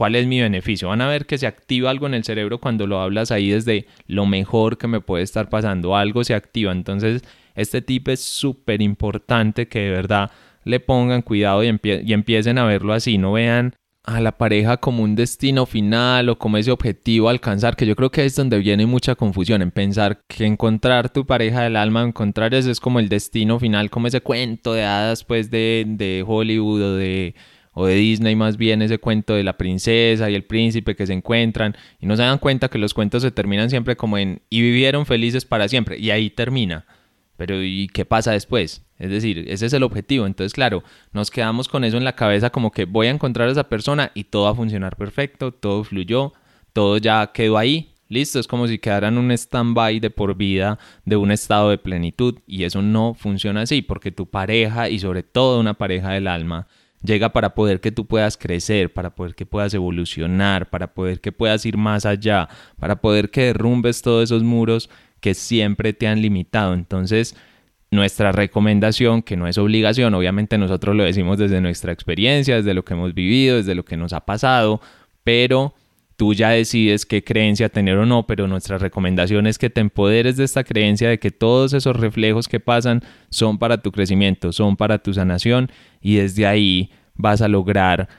¿Cuál 0.00 0.16
es 0.16 0.26
mi 0.26 0.40
beneficio? 0.40 0.88
Van 0.88 1.02
a 1.02 1.08
ver 1.08 1.26
que 1.26 1.36
se 1.36 1.46
activa 1.46 1.90
algo 1.90 2.06
en 2.06 2.14
el 2.14 2.24
cerebro 2.24 2.58
cuando 2.58 2.86
lo 2.86 3.00
hablas 3.00 3.30
ahí 3.30 3.50
desde 3.50 3.86
lo 4.06 4.24
mejor 4.24 4.78
que 4.78 4.86
me 4.86 5.02
puede 5.02 5.22
estar 5.22 5.50
pasando. 5.50 5.94
Algo 5.94 6.24
se 6.24 6.32
activa. 6.32 6.72
Entonces, 6.72 7.22
este 7.54 7.82
tip 7.82 8.08
es 8.08 8.20
súper 8.20 8.80
importante 8.80 9.68
que 9.68 9.80
de 9.80 9.90
verdad 9.90 10.30
le 10.64 10.80
pongan 10.80 11.20
cuidado 11.20 11.62
y, 11.62 11.78
y 11.82 12.12
empiecen 12.14 12.56
a 12.56 12.64
verlo 12.64 12.94
así. 12.94 13.18
No 13.18 13.32
vean 13.32 13.74
a 14.04 14.22
la 14.22 14.38
pareja 14.38 14.78
como 14.78 15.02
un 15.02 15.16
destino 15.16 15.66
final 15.66 16.30
o 16.30 16.38
como 16.38 16.56
ese 16.56 16.70
objetivo 16.70 17.28
a 17.28 17.32
alcanzar, 17.32 17.76
que 17.76 17.84
yo 17.84 17.94
creo 17.94 18.10
que 18.10 18.24
es 18.24 18.34
donde 18.34 18.56
viene 18.56 18.86
mucha 18.86 19.16
confusión 19.16 19.60
en 19.60 19.70
pensar 19.70 20.22
que 20.28 20.46
encontrar 20.46 21.10
tu 21.10 21.26
pareja 21.26 21.60
del 21.60 21.76
alma, 21.76 22.04
encontrar 22.04 22.54
eso 22.54 22.70
es 22.70 22.80
como 22.80 23.00
el 23.00 23.10
destino 23.10 23.58
final, 23.58 23.90
como 23.90 24.06
ese 24.06 24.22
cuento 24.22 24.72
de 24.72 24.82
hadas 24.82 25.24
pues 25.24 25.50
de, 25.50 25.84
de 25.86 26.24
Hollywood 26.26 26.82
o 26.82 26.96
de 26.96 27.34
o 27.80 27.86
de 27.86 27.94
Disney 27.94 28.36
más 28.36 28.58
bien 28.58 28.82
ese 28.82 28.98
cuento 28.98 29.34
de 29.34 29.42
la 29.42 29.56
princesa 29.56 30.28
y 30.28 30.34
el 30.34 30.44
príncipe 30.44 30.94
que 30.94 31.06
se 31.06 31.14
encuentran 31.14 31.74
y 31.98 32.04
no 32.04 32.14
se 32.14 32.22
dan 32.22 32.36
cuenta 32.36 32.68
que 32.68 32.76
los 32.76 32.92
cuentos 32.92 33.22
se 33.22 33.30
terminan 33.30 33.70
siempre 33.70 33.96
como 33.96 34.18
en 34.18 34.42
y 34.50 34.60
vivieron 34.60 35.06
felices 35.06 35.46
para 35.46 35.66
siempre 35.66 35.98
y 35.98 36.10
ahí 36.10 36.28
termina. 36.28 36.84
Pero 37.38 37.62
¿y 37.62 37.88
qué 37.88 38.04
pasa 38.04 38.32
después? 38.32 38.84
Es 38.98 39.08
decir, 39.08 39.46
ese 39.48 39.64
es 39.64 39.72
el 39.72 39.82
objetivo. 39.82 40.26
Entonces, 40.26 40.52
claro, 40.52 40.84
nos 41.14 41.30
quedamos 41.30 41.68
con 41.68 41.84
eso 41.84 41.96
en 41.96 42.04
la 42.04 42.14
cabeza 42.14 42.50
como 42.50 42.70
que 42.70 42.84
voy 42.84 43.06
a 43.06 43.10
encontrar 43.10 43.48
a 43.48 43.52
esa 43.52 43.64
persona 43.64 44.10
y 44.12 44.24
todo 44.24 44.42
va 44.42 44.50
a 44.50 44.54
funcionar 44.54 44.96
perfecto, 44.96 45.50
todo 45.50 45.82
fluyó, 45.82 46.34
todo 46.74 46.98
ya 46.98 47.30
quedó 47.32 47.56
ahí, 47.56 47.94
listo. 48.08 48.38
Es 48.40 48.46
como 48.46 48.66
si 48.66 48.78
quedaran 48.78 49.16
un 49.16 49.30
stand-by 49.30 50.00
de 50.00 50.10
por 50.10 50.36
vida 50.36 50.78
de 51.06 51.16
un 51.16 51.30
estado 51.30 51.70
de 51.70 51.78
plenitud 51.78 52.40
y 52.46 52.64
eso 52.64 52.82
no 52.82 53.14
funciona 53.14 53.62
así 53.62 53.80
porque 53.80 54.12
tu 54.12 54.26
pareja 54.28 54.90
y 54.90 54.98
sobre 54.98 55.22
todo 55.22 55.60
una 55.60 55.72
pareja 55.72 56.10
del 56.10 56.28
alma 56.28 56.66
llega 57.02 57.32
para 57.32 57.54
poder 57.54 57.80
que 57.80 57.92
tú 57.92 58.06
puedas 58.06 58.36
crecer, 58.36 58.92
para 58.92 59.14
poder 59.14 59.34
que 59.34 59.46
puedas 59.46 59.72
evolucionar, 59.74 60.68
para 60.70 60.92
poder 60.92 61.20
que 61.20 61.32
puedas 61.32 61.64
ir 61.66 61.76
más 61.76 62.06
allá, 62.06 62.48
para 62.78 63.00
poder 63.00 63.30
que 63.30 63.46
derrumbes 63.46 64.02
todos 64.02 64.24
esos 64.24 64.42
muros 64.42 64.90
que 65.20 65.34
siempre 65.34 65.92
te 65.92 66.08
han 66.08 66.22
limitado. 66.22 66.74
Entonces, 66.74 67.36
nuestra 67.90 68.32
recomendación, 68.32 69.22
que 69.22 69.36
no 69.36 69.46
es 69.46 69.58
obligación, 69.58 70.14
obviamente 70.14 70.58
nosotros 70.58 70.94
lo 70.94 71.04
decimos 71.04 71.38
desde 71.38 71.60
nuestra 71.60 71.92
experiencia, 71.92 72.56
desde 72.56 72.74
lo 72.74 72.84
que 72.84 72.94
hemos 72.94 73.14
vivido, 73.14 73.56
desde 73.56 73.74
lo 73.74 73.84
que 73.84 73.96
nos 73.96 74.12
ha 74.12 74.20
pasado, 74.20 74.80
pero 75.24 75.74
tú 76.20 76.34
ya 76.34 76.50
decides 76.50 77.06
qué 77.06 77.24
creencia 77.24 77.70
tener 77.70 77.96
o 77.96 78.04
no, 78.04 78.26
pero 78.26 78.46
nuestra 78.46 78.76
recomendación 78.76 79.46
es 79.46 79.56
que 79.56 79.70
te 79.70 79.80
empoderes 79.80 80.36
de 80.36 80.44
esta 80.44 80.64
creencia 80.64 81.08
de 81.08 81.18
que 81.18 81.30
todos 81.30 81.72
esos 81.72 81.96
reflejos 81.96 82.46
que 82.46 82.60
pasan 82.60 83.02
son 83.30 83.56
para 83.56 83.80
tu 83.80 83.90
crecimiento, 83.90 84.52
son 84.52 84.76
para 84.76 84.98
tu 84.98 85.14
sanación 85.14 85.72
y 85.98 86.16
desde 86.16 86.46
ahí 86.46 86.90
vas 87.14 87.40
a 87.40 87.48
lograr 87.48 88.10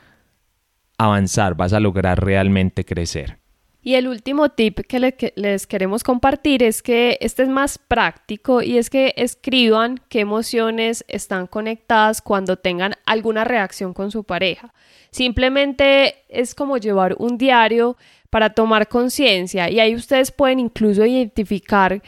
avanzar, 0.98 1.54
vas 1.54 1.74
a 1.74 1.80
lograr 1.80 2.26
realmente 2.26 2.86
crecer. 2.86 3.41
Y 3.84 3.96
el 3.96 4.08
último 4.08 4.50
tip 4.50 4.82
que, 4.82 5.34
les 5.36 5.66
queremos 5.66 6.04
compartir 6.04 6.62
es 6.62 6.84
que 6.84 7.18
este 7.20 7.44
es 7.44 7.50
más 7.50 7.80
práctico 7.80 8.62
y 8.62 8.78
es 8.78 8.92
que 8.92 9.14
escriban 9.18 10.00
qué 10.08 10.20
emociones 10.20 11.04
están 11.08 11.48
conectadas 11.48 12.22
cuando 12.22 12.58
tengan 12.58 12.94
alguna 13.06 13.44
reacción 13.44 13.94
con 13.94 14.12
su 14.12 14.24
pareja. 14.24 14.72
Simplemente 15.10 16.16
es 16.30 16.54
como 16.54 16.78
llevar 16.78 17.16
un 17.18 17.40
diario 17.40 17.98
para 18.30 18.52
tomar 18.52 18.88
conciencia 18.88 19.70
y 19.70 19.80
ahí 19.80 19.96
ustedes 19.96 20.32
pueden 20.32 20.60
incluso 20.60 21.04
identificar 21.04 22.04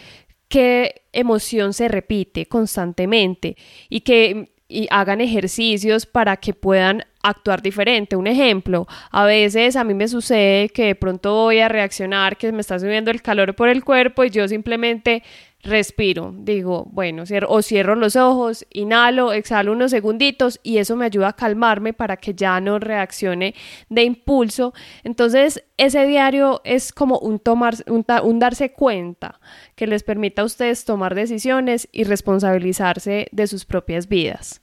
qué 0.47 1.01
emoción 1.11 1.73
se 1.73 1.87
repite 1.87 2.45
constantemente 2.45 3.57
y 3.89 4.01
que 4.01 4.53
y 4.67 4.87
hagan 4.91 5.21
ejercicios 5.21 6.05
para 6.05 6.37
que 6.37 6.53
puedan 6.53 7.03
actuar 7.21 7.61
diferente. 7.61 8.15
Un 8.15 8.27
ejemplo, 8.27 8.87
a 9.11 9.25
veces 9.25 9.75
a 9.75 9.83
mí 9.83 9.93
me 9.93 10.07
sucede 10.07 10.69
que 10.69 10.85
de 10.85 10.95
pronto 10.95 11.33
voy 11.33 11.59
a 11.59 11.69
reaccionar, 11.69 12.37
que 12.37 12.51
me 12.51 12.61
está 12.61 12.79
subiendo 12.79 13.11
el 13.11 13.21
calor 13.21 13.55
por 13.55 13.69
el 13.69 13.83
cuerpo 13.83 14.23
y 14.23 14.29
yo 14.29 14.47
simplemente 14.47 15.23
respiro, 15.63 16.33
digo, 16.37 16.85
bueno, 16.91 17.25
cierro, 17.25 17.47
o 17.49 17.61
cierro 17.61 17.95
los 17.95 18.15
ojos, 18.15 18.65
inhalo, 18.71 19.31
exhalo 19.31 19.71
unos 19.71 19.91
segunditos 19.91 20.59
y 20.61 20.77
eso 20.77 20.95
me 20.95 21.05
ayuda 21.05 21.29
a 21.29 21.33
calmarme 21.33 21.93
para 21.93 22.17
que 22.17 22.33
ya 22.33 22.59
no 22.59 22.79
reaccione 22.79 23.55
de 23.89 24.03
impulso. 24.03 24.73
Entonces, 25.03 25.63
ese 25.77 26.05
diario 26.05 26.61
es 26.65 26.91
como 26.91 27.17
un, 27.19 27.39
tomar, 27.39 27.75
un 27.87 28.39
darse 28.39 28.73
cuenta 28.73 29.39
que 29.75 29.87
les 29.87 30.03
permita 30.03 30.41
a 30.41 30.45
ustedes 30.45 30.83
tomar 30.83 31.15
decisiones 31.15 31.87
y 31.91 32.03
responsabilizarse 32.03 33.27
de 33.31 33.47
sus 33.47 33.65
propias 33.65 34.07
vidas. 34.07 34.62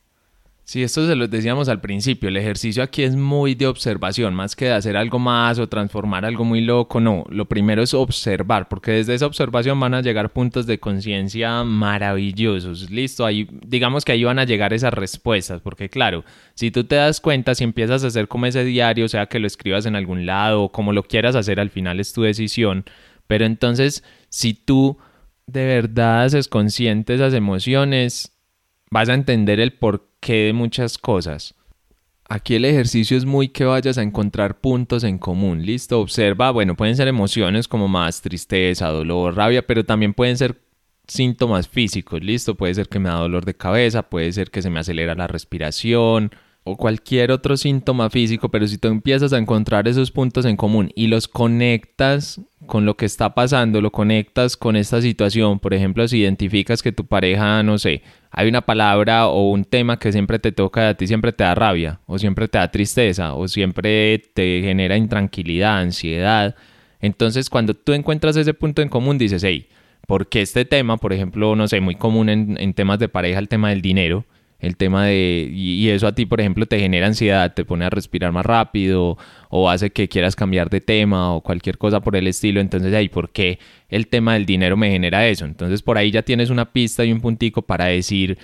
Sí, 0.70 0.84
esto 0.84 1.04
se 1.04 1.16
lo 1.16 1.26
decíamos 1.26 1.68
al 1.68 1.80
principio, 1.80 2.28
el 2.28 2.36
ejercicio 2.36 2.84
aquí 2.84 3.02
es 3.02 3.16
muy 3.16 3.56
de 3.56 3.66
observación, 3.66 4.36
más 4.36 4.54
que 4.54 4.66
de 4.66 4.74
hacer 4.74 4.96
algo 4.96 5.18
más 5.18 5.58
o 5.58 5.68
transformar 5.68 6.24
algo 6.24 6.44
muy 6.44 6.60
loco, 6.60 7.00
no, 7.00 7.24
lo 7.28 7.46
primero 7.46 7.82
es 7.82 7.92
observar, 7.92 8.68
porque 8.68 8.92
desde 8.92 9.14
esa 9.14 9.26
observación 9.26 9.80
van 9.80 9.94
a 9.94 10.00
llegar 10.00 10.30
puntos 10.30 10.68
de 10.68 10.78
conciencia 10.78 11.64
maravillosos, 11.64 12.88
listo, 12.88 13.26
ahí 13.26 13.48
digamos 13.66 14.04
que 14.04 14.12
ahí 14.12 14.22
van 14.22 14.38
a 14.38 14.44
llegar 14.44 14.72
esas 14.72 14.94
respuestas, 14.94 15.60
porque 15.60 15.88
claro, 15.88 16.24
si 16.54 16.70
tú 16.70 16.84
te 16.84 16.94
das 16.94 17.20
cuenta, 17.20 17.56
si 17.56 17.64
empiezas 17.64 18.04
a 18.04 18.06
hacer 18.06 18.28
como 18.28 18.46
ese 18.46 18.62
diario, 18.62 19.08
sea 19.08 19.26
que 19.26 19.40
lo 19.40 19.48
escribas 19.48 19.86
en 19.86 19.96
algún 19.96 20.24
lado, 20.24 20.62
o 20.62 20.70
como 20.70 20.92
lo 20.92 21.02
quieras 21.02 21.34
hacer, 21.34 21.58
al 21.58 21.70
final 21.70 21.98
es 21.98 22.12
tu 22.12 22.22
decisión, 22.22 22.84
pero 23.26 23.44
entonces 23.44 24.04
si 24.28 24.54
tú 24.54 24.98
de 25.48 25.66
verdad 25.66 26.22
haces 26.22 26.46
consciente 26.46 27.14
esas 27.14 27.34
emociones, 27.34 28.36
vas 28.88 29.08
a 29.08 29.14
entender 29.14 29.58
el 29.58 29.72
por 29.72 30.09
qué 30.20 30.46
de 30.46 30.52
muchas 30.52 30.98
cosas. 30.98 31.54
Aquí 32.28 32.54
el 32.54 32.64
ejercicio 32.64 33.16
es 33.16 33.24
muy 33.24 33.48
que 33.48 33.64
vayas 33.64 33.98
a 33.98 34.02
encontrar 34.02 34.60
puntos 34.60 35.02
en 35.02 35.18
común, 35.18 35.66
listo, 35.66 35.98
observa, 35.98 36.52
bueno, 36.52 36.76
pueden 36.76 36.94
ser 36.94 37.08
emociones 37.08 37.66
como 37.66 37.88
más 37.88 38.22
tristeza, 38.22 38.86
dolor, 38.88 39.34
rabia, 39.34 39.66
pero 39.66 39.84
también 39.84 40.14
pueden 40.14 40.36
ser 40.36 40.60
síntomas 41.08 41.66
físicos, 41.66 42.22
listo, 42.22 42.54
puede 42.54 42.74
ser 42.74 42.88
que 42.88 43.00
me 43.00 43.08
da 43.08 43.16
dolor 43.16 43.44
de 43.44 43.56
cabeza, 43.56 44.04
puede 44.04 44.30
ser 44.32 44.52
que 44.52 44.62
se 44.62 44.70
me 44.70 44.78
acelera 44.78 45.16
la 45.16 45.26
respiración, 45.26 46.30
o 46.70 46.76
cualquier 46.76 47.32
otro 47.32 47.56
síntoma 47.56 48.10
físico, 48.10 48.48
pero 48.48 48.66
si 48.66 48.78
tú 48.78 48.88
empiezas 48.88 49.32
a 49.32 49.38
encontrar 49.38 49.88
esos 49.88 50.10
puntos 50.10 50.44
en 50.44 50.56
común 50.56 50.90
y 50.94 51.06
los 51.08 51.28
conectas 51.28 52.40
con 52.66 52.86
lo 52.86 52.96
que 52.96 53.06
está 53.06 53.34
pasando, 53.34 53.80
lo 53.80 53.90
conectas 53.90 54.56
con 54.56 54.76
esta 54.76 55.00
situación, 55.02 55.58
por 55.58 55.74
ejemplo, 55.74 56.06
si 56.06 56.18
identificas 56.18 56.82
que 56.82 56.92
tu 56.92 57.06
pareja, 57.06 57.62
no 57.62 57.78
sé, 57.78 58.02
hay 58.30 58.48
una 58.48 58.60
palabra 58.60 59.26
o 59.26 59.50
un 59.50 59.64
tema 59.64 59.98
que 59.98 60.12
siempre 60.12 60.38
te 60.38 60.52
toca, 60.52 60.90
a 60.90 60.94
ti 60.94 61.06
siempre 61.06 61.32
te 61.32 61.44
da 61.44 61.54
rabia, 61.54 62.00
o 62.06 62.18
siempre 62.18 62.48
te 62.48 62.58
da 62.58 62.70
tristeza, 62.70 63.34
o 63.34 63.48
siempre 63.48 64.18
te 64.34 64.62
genera 64.62 64.96
intranquilidad, 64.96 65.78
ansiedad, 65.80 66.54
entonces 67.00 67.50
cuando 67.50 67.74
tú 67.74 67.92
encuentras 67.92 68.36
ese 68.36 68.54
punto 68.54 68.82
en 68.82 68.88
común 68.88 69.18
dices, 69.18 69.42
hey, 69.42 69.68
¿por 70.06 70.28
qué 70.28 70.42
este 70.42 70.64
tema, 70.64 70.96
por 70.96 71.12
ejemplo, 71.12 71.56
no 71.56 71.66
sé, 71.66 71.80
muy 71.80 71.96
común 71.96 72.28
en, 72.28 72.56
en 72.60 72.74
temas 72.74 72.98
de 72.98 73.08
pareja, 73.08 73.38
el 73.38 73.48
tema 73.48 73.70
del 73.70 73.82
dinero, 73.82 74.24
el 74.60 74.76
tema 74.76 75.06
de, 75.06 75.50
y, 75.52 75.88
eso 75.88 76.06
a 76.06 76.14
ti, 76.14 76.26
por 76.26 76.40
ejemplo, 76.40 76.66
te 76.66 76.78
genera 76.78 77.06
ansiedad, 77.06 77.52
te 77.54 77.64
pone 77.64 77.84
a 77.84 77.90
respirar 77.90 78.30
más 78.32 78.46
rápido 78.46 79.18
o 79.48 79.70
hace 79.70 79.90
que 79.90 80.08
quieras 80.08 80.36
cambiar 80.36 80.70
de 80.70 80.80
tema 80.80 81.34
o 81.34 81.40
cualquier 81.40 81.78
cosa 81.78 82.00
por 82.00 82.16
el 82.16 82.26
estilo, 82.26 82.60
entonces 82.60 82.94
ahí, 82.94 83.08
¿por 83.08 83.30
qué 83.30 83.58
el 83.88 84.06
tema 84.06 84.34
del 84.34 84.46
dinero 84.46 84.76
me 84.76 84.90
genera 84.90 85.26
eso? 85.26 85.44
Entonces 85.44 85.82
por 85.82 85.98
ahí 85.98 86.10
ya 86.10 86.22
tienes 86.22 86.50
una 86.50 86.72
pista 86.72 87.04
y 87.04 87.12
un 87.12 87.20
puntico 87.20 87.62
para 87.62 87.86
decir, 87.86 88.38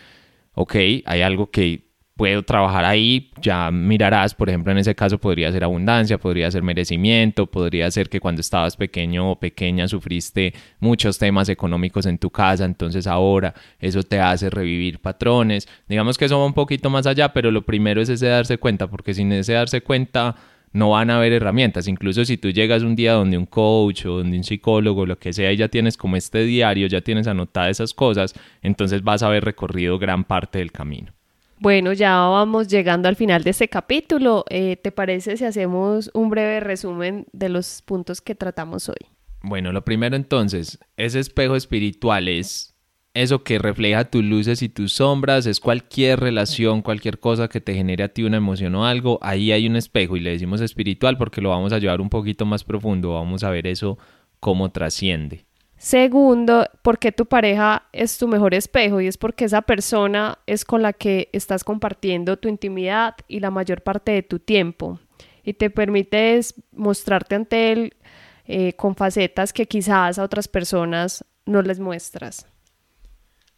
ok, 0.55 0.75
hay 1.05 1.21
algo 1.23 1.51
que 1.51 1.86
puedo 2.17 2.43
trabajar 2.43 2.85
ahí, 2.85 3.31
ya 3.43 3.71
mirarás, 3.71 4.35
por 4.35 4.49
ejemplo, 4.49 4.73
en 4.73 4.79
ese 4.79 4.95
caso 4.95 5.19
podría 5.19 5.53
ser 5.53 5.63
abundancia, 5.65 6.17
podría 6.19 6.51
ser 6.51 6.63
merecimiento, 6.63 7.47
podría 7.47 7.91
ser 7.91 8.09
que 8.09 8.21
cuando 8.21 8.41
estabas 8.41 8.77
pequeño 8.77 9.33
o 9.33 9.39
pequeña 9.39 9.87
sufriste 9.87 10.55
muchos 10.81 11.19
temas 11.19 11.51
económicos 11.51 12.07
en 12.07 12.17
tu 12.19 12.31
casa, 12.31 12.65
entonces 12.65 13.07
ahora 13.07 13.55
eso 13.79 14.03
te 14.03 14.19
hace 14.19 14.49
revivir 14.49 14.99
patrones. 14.99 15.69
Digamos 15.89 16.17
que 16.17 16.25
eso 16.25 16.39
va 16.39 16.47
un 16.47 16.55
poquito 16.55 16.89
más 16.89 17.07
allá, 17.07 17.33
pero 17.35 17.51
lo 17.51 17.63
primero 17.67 18.01
es 18.01 18.09
ese 18.09 18.27
darse 18.29 18.57
cuenta, 18.57 18.87
porque 18.89 19.13
sin 19.13 19.31
ese 19.33 19.53
darse 19.53 19.83
cuenta 19.83 20.37
no 20.73 20.91
van 20.91 21.11
a 21.11 21.19
haber 21.19 21.35
herramientas. 21.35 21.87
Incluso 21.87 22.25
si 22.25 22.39
tú 22.39 22.51
llegas 22.51 22.83
un 22.83 22.97
día 22.97 23.13
donde 23.13 23.37
un 23.37 23.47
coach 23.47 24.07
o 24.07 24.19
donde 24.19 24.39
un 24.39 24.45
psicólogo, 24.45 25.05
lo 25.05 25.19
que 25.19 25.35
sea, 25.35 25.53
y 25.53 25.57
ya 25.59 25.69
tienes 25.69 25.99
como 25.99 26.17
este 26.17 26.45
diario, 26.45 26.87
ya 26.87 27.03
tienes 27.03 27.27
anotadas 27.27 27.73
esas 27.73 27.93
cosas, 27.93 28.35
entonces 28.63 29.03
vas 29.03 29.23
a 29.23 29.27
haber 29.27 29.45
recorrido 29.45 29.99
gran 29.99 30.25
parte 30.25 30.59
del 30.59 30.73
camino. 30.73 31.16
Bueno, 31.59 31.93
ya 31.95 32.17
vamos 32.21 32.69
llegando 32.69 33.09
al 33.09 33.17
final 33.17 33.43
de 33.43 33.51
este 33.51 33.69
capítulo. 33.69 34.45
Eh, 34.51 34.77
¿Te 34.77 34.93
parece 34.93 35.37
si 35.37 35.45
hacemos 35.45 36.11
un 36.13 36.29
breve 36.29 36.61
resumen 36.61 37.27
de 37.33 37.49
los 37.49 37.83
puntos 37.83 38.21
que 38.21 38.35
tratamos 38.35 38.89
hoy? 38.89 39.09
Bueno, 39.43 39.73
lo 39.73 39.85
primero 39.85 40.17
entonces, 40.17 40.79
ese 40.97 41.21
espejo 41.21 41.57
espiritual 41.57 42.29
es 42.29 42.75
eso 43.15 43.43
que 43.43 43.59
refleja 43.59 44.05
tus 44.05 44.23
luces 44.23 44.61
y 44.61 44.69
tus 44.69 44.93
sombras, 44.93 45.47
es 45.47 45.59
cualquier 45.59 46.21
relación, 46.21 46.83
cualquier 46.83 47.19
cosa 47.19 47.49
que 47.49 47.63
te 47.63 47.73
genere 47.73 48.05
a 48.05 48.09
ti 48.09 48.25
una 48.25 48.37
emoción 48.37 48.75
o 48.75 48.85
algo, 48.85 49.19
ahí 49.23 49.53
hay 49.53 49.67
un 49.67 49.77
espejo 49.77 50.17
y 50.17 50.21
le 50.21 50.33
decimos 50.33 50.61
espiritual 50.61 51.17
porque 51.17 51.41
lo 51.41 51.49
vamos 51.49 51.73
a 51.73 51.79
llevar 51.79 52.03
un 52.03 52.11
poquito 52.11 52.45
más 52.45 52.65
profundo, 52.65 53.15
vamos 53.15 53.43
a 53.43 53.51
ver 53.51 53.67
eso 53.67 53.97
cómo 54.39 54.71
trasciende. 54.71 55.47
Segundo, 55.79 56.67
porque 56.83 57.13
tu 57.13 57.27
pareja 57.27 57.89
es 57.93 58.17
tu 58.17 58.29
mejor 58.29 58.55
espejo 58.55 59.01
y 59.01 59.07
es 59.07 59.19
porque 59.19 59.45
esa 59.45 59.63
persona 59.63 60.39
es 60.47 60.65
con 60.65 60.83
la 60.83 60.93
que 60.93 61.29
estás 61.33 61.65
compartiendo 61.65 62.39
tu 62.39 62.49
intimidad 62.49 63.15
y 63.29 63.41
la 63.41 63.51
mayor 63.51 63.83
parte 63.83 64.13
de 64.13 64.23
tu 64.23 64.39
tiempo 64.39 64.99
y 65.45 65.55
te 65.55 65.71
permite 65.71 66.41
mostrarte 66.73 67.35
ante 67.35 67.73
él 67.73 67.95
eh, 68.47 68.73
con 68.75 68.97
facetas 68.97 69.53
que 69.53 69.67
quizás 69.67 70.19
a 70.19 70.25
otras 70.25 70.49
personas 70.49 71.25
no 71.45 71.63
les 71.63 71.79
muestras. 71.79 72.47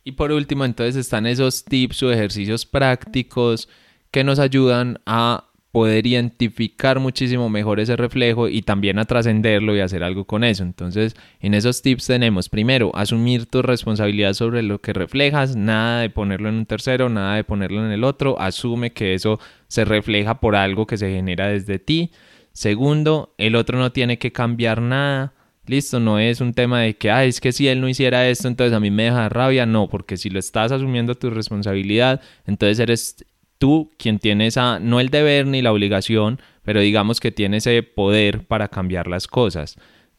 Y 0.05 0.13
por 0.13 0.33
último, 0.33 0.65
entonces 0.65 0.97
están 0.97 1.27
esos 1.27 1.65
tips 1.65 2.03
o 2.03 2.13
ejercicios 2.13 2.67
prácticos 2.67 3.69
que 4.11 4.25
nos 4.25 4.39
ayudan 4.39 5.01
a 5.07 5.48
poder 5.73 6.07
identificar 6.07 6.99
muchísimo 6.99 7.51
mejor 7.51 7.79
ese 7.81 7.97
reflejo 7.97 8.49
y 8.49 8.63
también 8.63 8.99
a 8.99 9.05
trascenderlo 9.05 9.77
y 9.77 9.81
hacer 9.81 10.03
algo 10.03 10.25
con 10.25 10.45
eso. 10.45 10.63
Entonces, 10.63 11.15
en 11.41 11.55
esos 11.55 11.83
tips 11.83 12.07
tenemos 12.07 12.49
primero, 12.49 12.91
asumir 12.95 13.47
tu 13.47 13.61
responsabilidad 13.63 14.33
sobre 14.33 14.63
lo 14.63 14.81
que 14.81 14.93
reflejas, 14.93 15.57
nada 15.57 16.01
de 16.01 16.11
ponerlo 16.11 16.49
en 16.49 16.57
un 16.57 16.67
tercero, 16.67 17.09
nada 17.09 17.37
de 17.37 17.45
ponerlo 17.45 17.85
en 17.85 17.93
el 17.93 18.05
otro, 18.05 18.41
asume 18.41 18.93
que 18.93 19.15
eso 19.15 19.39
se 19.67 19.85
refleja 19.85 20.41
por 20.41 20.57
algo 20.57 20.87
que 20.87 20.97
se 20.97 21.11
genera 21.11 21.49
desde 21.49 21.79
ti. 21.79 22.11
Segundo, 22.53 23.35
el 23.39 23.55
otro 23.55 23.79
no 23.79 23.93
tiene 23.93 24.19
que 24.19 24.33
cambiar 24.33 24.81
nada. 24.81 25.35
Listo, 25.67 26.01
no 26.01 26.19
es 26.19 26.41
un 26.41 26.55
tema 26.55 26.81
de 26.81 26.97
que, 26.97 27.11
es 27.27 27.41
que 27.41 27.53
si 27.53 27.69
él 27.69 27.83
no 27.83 27.89
hiciera 27.91 28.27
esto, 28.27 28.49
entonces 28.49 28.75
a 28.75 28.81
mí 28.81 28.91
me 28.91 29.05
deja 29.05 29.29
rabia. 29.29 29.67
No, 29.67 29.89
porque 29.89 30.17
si 30.17 30.31
lo 30.31 30.39
estás 30.39 30.73
asumiendo 30.73 31.15
tu 31.15 31.29
responsabilidad, 31.29 32.23
entonces 32.47 32.79
eres 32.79 33.25
tú 33.59 33.91
quien 33.99 34.19
tiene 34.19 34.47
esa, 34.47 34.79
no 34.79 35.01
el 35.01 35.11
deber 35.11 35.47
ni 35.47 35.63
la 35.63 35.73
obligación, 35.73 36.41
pero 36.63 36.81
digamos 36.81 37.21
que 37.21 37.33
tiene 37.33 37.59
ese 37.59 37.83
poder 37.83 38.47
para 38.47 38.69
cambiar 38.69 39.09
las 39.09 39.27
cosas. 39.27 39.77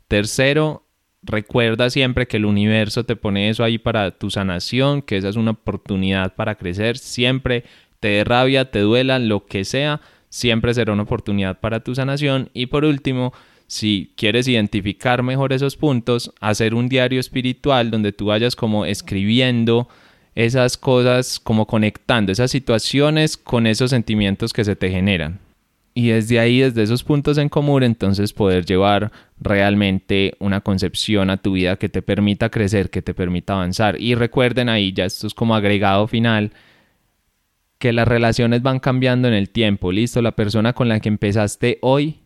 Tercero, 0.07 0.85
recuerda 1.21 1.89
siempre 1.89 2.27
que 2.27 2.37
el 2.37 2.45
universo 2.45 3.05
te 3.05 3.15
pone 3.15 3.49
eso 3.49 3.63
ahí 3.63 3.77
para 3.77 4.11
tu 4.11 4.29
sanación, 4.29 5.01
que 5.01 5.17
esa 5.17 5.29
es 5.29 5.35
una 5.35 5.51
oportunidad 5.51 6.35
para 6.35 6.55
crecer. 6.55 6.97
Siempre 6.97 7.63
te 7.99 8.09
dé 8.09 8.23
rabia, 8.23 8.71
te 8.71 8.79
duela, 8.79 9.19
lo 9.19 9.45
que 9.45 9.65
sea, 9.65 10.01
siempre 10.29 10.73
será 10.73 10.93
una 10.93 11.03
oportunidad 11.03 11.59
para 11.59 11.81
tu 11.81 11.95
sanación. 11.95 12.49
Y 12.53 12.67
por 12.67 12.85
último, 12.85 13.33
si 13.67 14.13
quieres 14.17 14.47
identificar 14.47 15.21
mejor 15.21 15.53
esos 15.53 15.75
puntos, 15.75 16.33
hacer 16.39 16.73
un 16.73 16.89
diario 16.89 17.19
espiritual 17.19 17.91
donde 17.91 18.11
tú 18.11 18.27
vayas 18.27 18.55
como 18.55 18.85
escribiendo 18.85 19.87
esas 20.45 20.77
cosas, 20.77 21.37
como 21.37 21.67
conectando 21.67 22.31
esas 22.31 22.49
situaciones 22.49 23.35
con 23.35 23.67
esos 23.67 23.89
sentimientos 23.89 24.53
que 24.53 24.63
se 24.63 24.77
te 24.77 24.89
generan. 24.89 25.39
Y 25.93 26.09
desde 26.09 26.39
ahí, 26.39 26.61
desde 26.61 26.83
esos 26.83 27.03
puntos 27.03 27.37
en 27.37 27.49
común, 27.49 27.83
entonces 27.83 28.31
poder 28.31 28.65
llevar 28.65 29.11
realmente 29.41 30.35
una 30.39 30.61
concepción 30.61 31.29
a 31.29 31.35
tu 31.35 31.53
vida 31.53 31.75
que 31.75 31.89
te 31.89 32.01
permita 32.01 32.49
crecer, 32.49 32.89
que 32.89 33.01
te 33.01 33.13
permita 33.13 33.53
avanzar. 33.53 33.99
Y 33.99 34.15
recuerden 34.15 34.69
ahí, 34.69 34.93
ya 34.93 35.03
esto 35.03 35.27
es 35.27 35.33
como 35.33 35.55
agregado 35.55 36.07
final, 36.07 36.53
que 37.77 37.91
las 37.91 38.07
relaciones 38.07 38.61
van 38.61 38.79
cambiando 38.79 39.27
en 39.27 39.33
el 39.33 39.49
tiempo. 39.49 39.91
Listo, 39.91 40.21
la 40.21 40.31
persona 40.31 40.71
con 40.71 40.87
la 40.87 41.01
que 41.01 41.09
empezaste 41.09 41.79
hoy, 41.81 42.19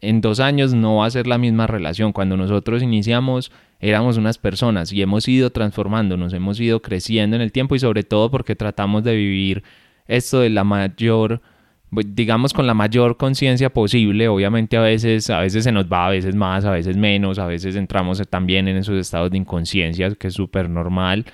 en 0.00 0.22
dos 0.22 0.40
años 0.40 0.72
no 0.72 0.96
va 0.96 1.06
a 1.06 1.10
ser 1.10 1.26
la 1.26 1.36
misma 1.36 1.66
relación. 1.66 2.12
Cuando 2.12 2.38
nosotros 2.38 2.82
iniciamos, 2.82 3.52
éramos 3.84 4.16
unas 4.16 4.38
personas 4.38 4.92
y 4.92 5.02
hemos 5.02 5.28
ido 5.28 5.50
transformándonos, 5.50 6.32
hemos 6.32 6.58
ido 6.58 6.80
creciendo 6.80 7.36
en 7.36 7.42
el 7.42 7.52
tiempo 7.52 7.74
y 7.74 7.78
sobre 7.78 8.02
todo 8.02 8.30
porque 8.30 8.56
tratamos 8.56 9.04
de 9.04 9.14
vivir 9.14 9.62
esto 10.06 10.40
de 10.40 10.48
la 10.48 10.64
mayor 10.64 11.42
digamos 11.90 12.52
con 12.52 12.66
la 12.66 12.74
mayor 12.74 13.18
conciencia 13.18 13.70
posible, 13.70 14.26
obviamente 14.26 14.76
a 14.78 14.80
veces 14.80 15.28
a 15.30 15.40
veces 15.40 15.64
se 15.64 15.70
nos 15.70 15.84
va, 15.84 16.06
a 16.06 16.10
veces 16.10 16.34
más, 16.34 16.64
a 16.64 16.70
veces 16.70 16.96
menos, 16.96 17.38
a 17.38 17.46
veces 17.46 17.76
entramos 17.76 18.20
también 18.28 18.68
en 18.68 18.78
esos 18.78 18.98
estados 18.98 19.30
de 19.30 19.36
inconsciencia, 19.36 20.12
que 20.14 20.28
es 20.28 20.34
súper 20.34 20.68
normal, 20.70 21.26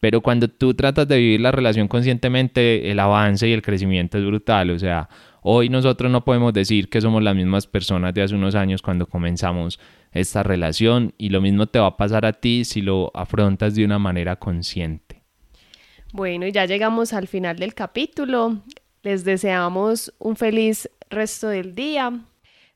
pero 0.00 0.22
cuando 0.22 0.48
tú 0.48 0.74
tratas 0.74 1.06
de 1.08 1.18
vivir 1.18 1.40
la 1.42 1.52
relación 1.52 1.88
conscientemente, 1.88 2.90
el 2.90 2.98
avance 3.00 3.46
y 3.46 3.52
el 3.52 3.62
crecimiento 3.62 4.18
es 4.18 4.24
brutal, 4.24 4.70
o 4.70 4.78
sea, 4.78 5.08
hoy 5.50 5.70
nosotros 5.70 6.12
no 6.12 6.24
podemos 6.24 6.52
decir 6.52 6.90
que 6.90 7.00
somos 7.00 7.22
las 7.22 7.34
mismas 7.34 7.66
personas 7.66 8.12
de 8.12 8.20
hace 8.20 8.34
unos 8.34 8.54
años 8.54 8.82
cuando 8.82 9.06
comenzamos 9.06 9.80
esta 10.12 10.42
relación 10.42 11.14
y 11.16 11.30
lo 11.30 11.40
mismo 11.40 11.66
te 11.66 11.78
va 11.78 11.86
a 11.86 11.96
pasar 11.96 12.26
a 12.26 12.34
ti 12.34 12.66
si 12.66 12.82
lo 12.82 13.10
afrontas 13.14 13.74
de 13.74 13.82
una 13.82 13.98
manera 13.98 14.36
consciente. 14.36 15.22
Bueno, 16.12 16.46
y 16.46 16.52
ya 16.52 16.66
llegamos 16.66 17.14
al 17.14 17.28
final 17.28 17.56
del 17.56 17.72
capítulo. 17.72 18.58
Les 19.02 19.24
deseamos 19.24 20.12
un 20.18 20.36
feliz 20.36 20.90
resto 21.08 21.48
del 21.48 21.74
día. 21.74 22.12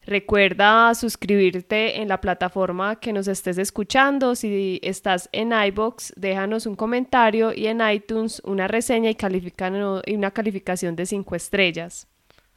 Recuerda 0.06 0.94
suscribirte 0.94 2.00
en 2.00 2.08
la 2.08 2.22
plataforma 2.22 2.96
que 2.96 3.12
nos 3.12 3.28
estés 3.28 3.58
escuchando. 3.58 4.34
Si 4.34 4.80
estás 4.82 5.28
en 5.32 5.52
iBox, 5.52 6.14
déjanos 6.16 6.64
un 6.64 6.74
comentario 6.74 7.52
y 7.54 7.66
en 7.66 7.82
iTunes 7.86 8.40
una 8.46 8.66
reseña 8.66 9.10
y, 9.10 10.14
una 10.14 10.30
calificación 10.30 10.96
de 10.96 11.04
5 11.04 11.36
estrellas. 11.36 12.08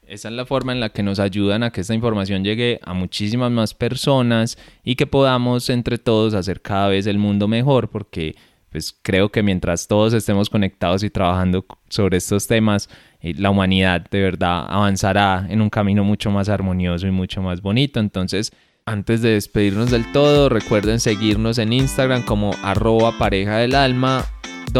Esa 0.08 0.28
es 0.28 0.36
la 0.36 0.46
forma 0.46 0.72
en 0.72 0.80
la 0.80 0.90
que 0.90 1.02
nos 1.02 1.20
ayudan 1.20 1.64
a 1.64 1.72
que 1.72 1.82
esta 1.82 1.96
información 1.96 2.44
llegue 2.44 2.80
a 2.84 2.94
muchísimas 2.94 3.52
más 3.52 3.74
personas 3.74 4.58
y 4.84 4.96
que 4.96 5.08
podamos 5.08 5.70
entre 5.70 5.98
todos 5.98 6.34
hacer 6.36 6.62
cada 6.62 6.90
vez 6.90 7.08
el 7.08 7.18
mundo 7.18 7.48
mejor, 7.48 7.90
porque 7.90 8.36
pues 8.72 8.96
creo 9.02 9.30
que 9.30 9.42
mientras 9.42 9.88
todos 9.88 10.14
estemos 10.14 10.50
conectados 10.50 11.02
y 11.04 11.10
trabajando 11.10 11.66
sobre 11.90 12.18
estos 12.18 12.46
temas, 12.46 12.90
eh, 13.22 13.34
la 13.38 13.50
humanidad 13.50 14.08
de 14.12 14.22
verdad 14.22 14.66
avanzará 14.68 15.48
en 15.50 15.62
un 15.62 15.70
camino 15.70 16.04
mucho 16.04 16.30
más 16.30 16.50
armonioso 16.50 17.08
y 17.08 17.12
mucho 17.12 17.42
más 17.42 17.62
bonito. 17.62 18.00
Entonces, 18.00 18.52
antes 18.86 19.24
de 19.24 19.32
despedirnos 19.32 19.90
del 19.90 20.12
todo, 20.12 20.50
recuerden 20.50 21.00
seguirnos 21.00 21.58
en 21.58 21.74
Instagram 21.74 22.24
como 22.24 22.52
arroba 22.64 23.18
pareja 23.18 23.58
del 23.58 23.74
alma 23.74 24.26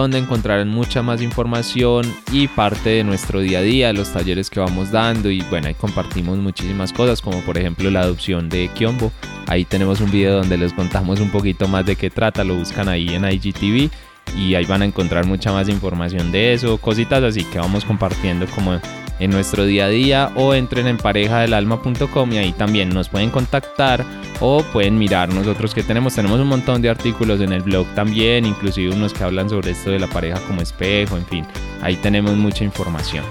donde 0.02 0.18
encontrarán 0.18 0.70
mucha 0.70 1.02
más 1.02 1.22
información 1.22 2.06
y 2.32 2.48
parte 2.48 2.90
de 2.90 3.04
nuestro 3.04 3.40
día 3.40 3.60
a 3.60 3.62
día, 3.62 3.94
los 3.94 4.12
talleres 4.12 4.50
que 4.50 4.60
vamos 4.60 4.92
dando 4.92 5.32
y 5.32 5.42
bueno, 5.44 5.68
ahí 5.68 5.74
compartimos 5.74 6.38
muchísimas 6.38 6.92
cosas 6.92 7.22
como 7.22 7.40
por 7.42 7.58
ejemplo 7.58 7.90
la 7.90 8.02
adopción 8.02 8.50
de 8.50 8.70
Kiombo. 8.76 9.12
Ahí 9.48 9.64
tenemos 9.64 10.02
un 10.02 10.12
video 10.12 10.36
donde 10.38 10.58
les 10.58 10.74
contamos 10.74 11.22
un 11.22 11.30
poquito 11.30 11.68
más 11.68 11.86
de 11.86 11.96
qué 11.96 12.10
trata, 12.10 12.44
lo 12.44 12.56
buscan 12.56 12.90
ahí 12.90 13.08
en 13.16 13.24
IGTV 13.24 13.90
y 14.38 14.56
ahí 14.56 14.66
van 14.66 14.82
a 14.82 14.86
encontrar 14.86 15.26
mucha 15.26 15.54
más 15.54 15.70
información 15.70 16.32
de 16.32 16.54
eso, 16.54 16.78
cositas 16.78 17.24
así 17.24 17.46
que 17.46 17.60
vamos 17.60 17.86
compartiendo 17.86 18.48
como 18.48 18.80
en 19.20 19.32
nuestro 19.32 19.66
día 19.66 19.86
a 19.86 19.90
día 19.90 20.32
o 20.36 20.54
entren 20.54 20.88
en 20.88 20.98
parejadelalma.com 20.98 22.32
y 22.34 22.38
ahí 22.38 22.52
también 22.52 22.90
nos 22.90 23.10
pueden 23.10 23.30
contactar 23.30 24.04
o 24.40 24.64
pueden 24.74 24.98
mirar 24.98 25.34
nosotros 25.34 25.74
que 25.74 25.84
tenemos. 25.84 26.16
Tenemos 26.16 26.40
un 26.40 26.48
montón 26.48 26.82
de 26.82 26.90
artículos 26.90 27.42
en 27.42 27.54
el 27.54 27.62
blog 27.62 27.88
también, 27.96 28.46
inclusive 28.46 28.94
unos 28.94 29.14
que 29.14 29.24
hablan 29.24 29.50
sobre 29.50 29.72
esto 29.72 29.92
de 29.92 30.00
la 30.00 30.08
pareja 30.08 30.40
como 30.48 30.62
espejo, 30.62 31.18
en 31.18 31.26
fin, 31.26 31.46
ahí 31.82 31.96
tenemos 31.98 32.36
mucha 32.36 32.64
información. 32.64 33.24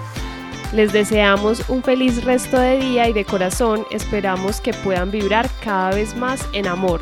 Les 0.73 0.93
deseamos 0.93 1.69
un 1.69 1.83
feliz 1.83 2.25
resto 2.25 2.59
de 2.59 2.81
día 2.81 3.09
y 3.09 3.13
de 3.13 3.25
corazón 3.25 3.87
esperamos 3.91 4.61
que 4.61 4.73
puedan 4.73 5.11
vibrar 5.13 5.49
cada 5.63 5.91
vez 5.91 6.17
más 6.17 6.49
en 6.53 6.67
amor. 6.67 7.01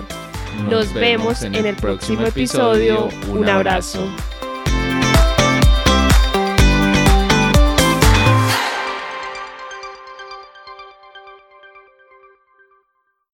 Nos, 0.69 0.93
vemos, 0.93 1.43
en 1.43 1.55
el 1.55 1.77
próximo 1.77 2.27
episodio. 2.27 3.09
Un 3.31 3.49
abrazo. 3.49 4.07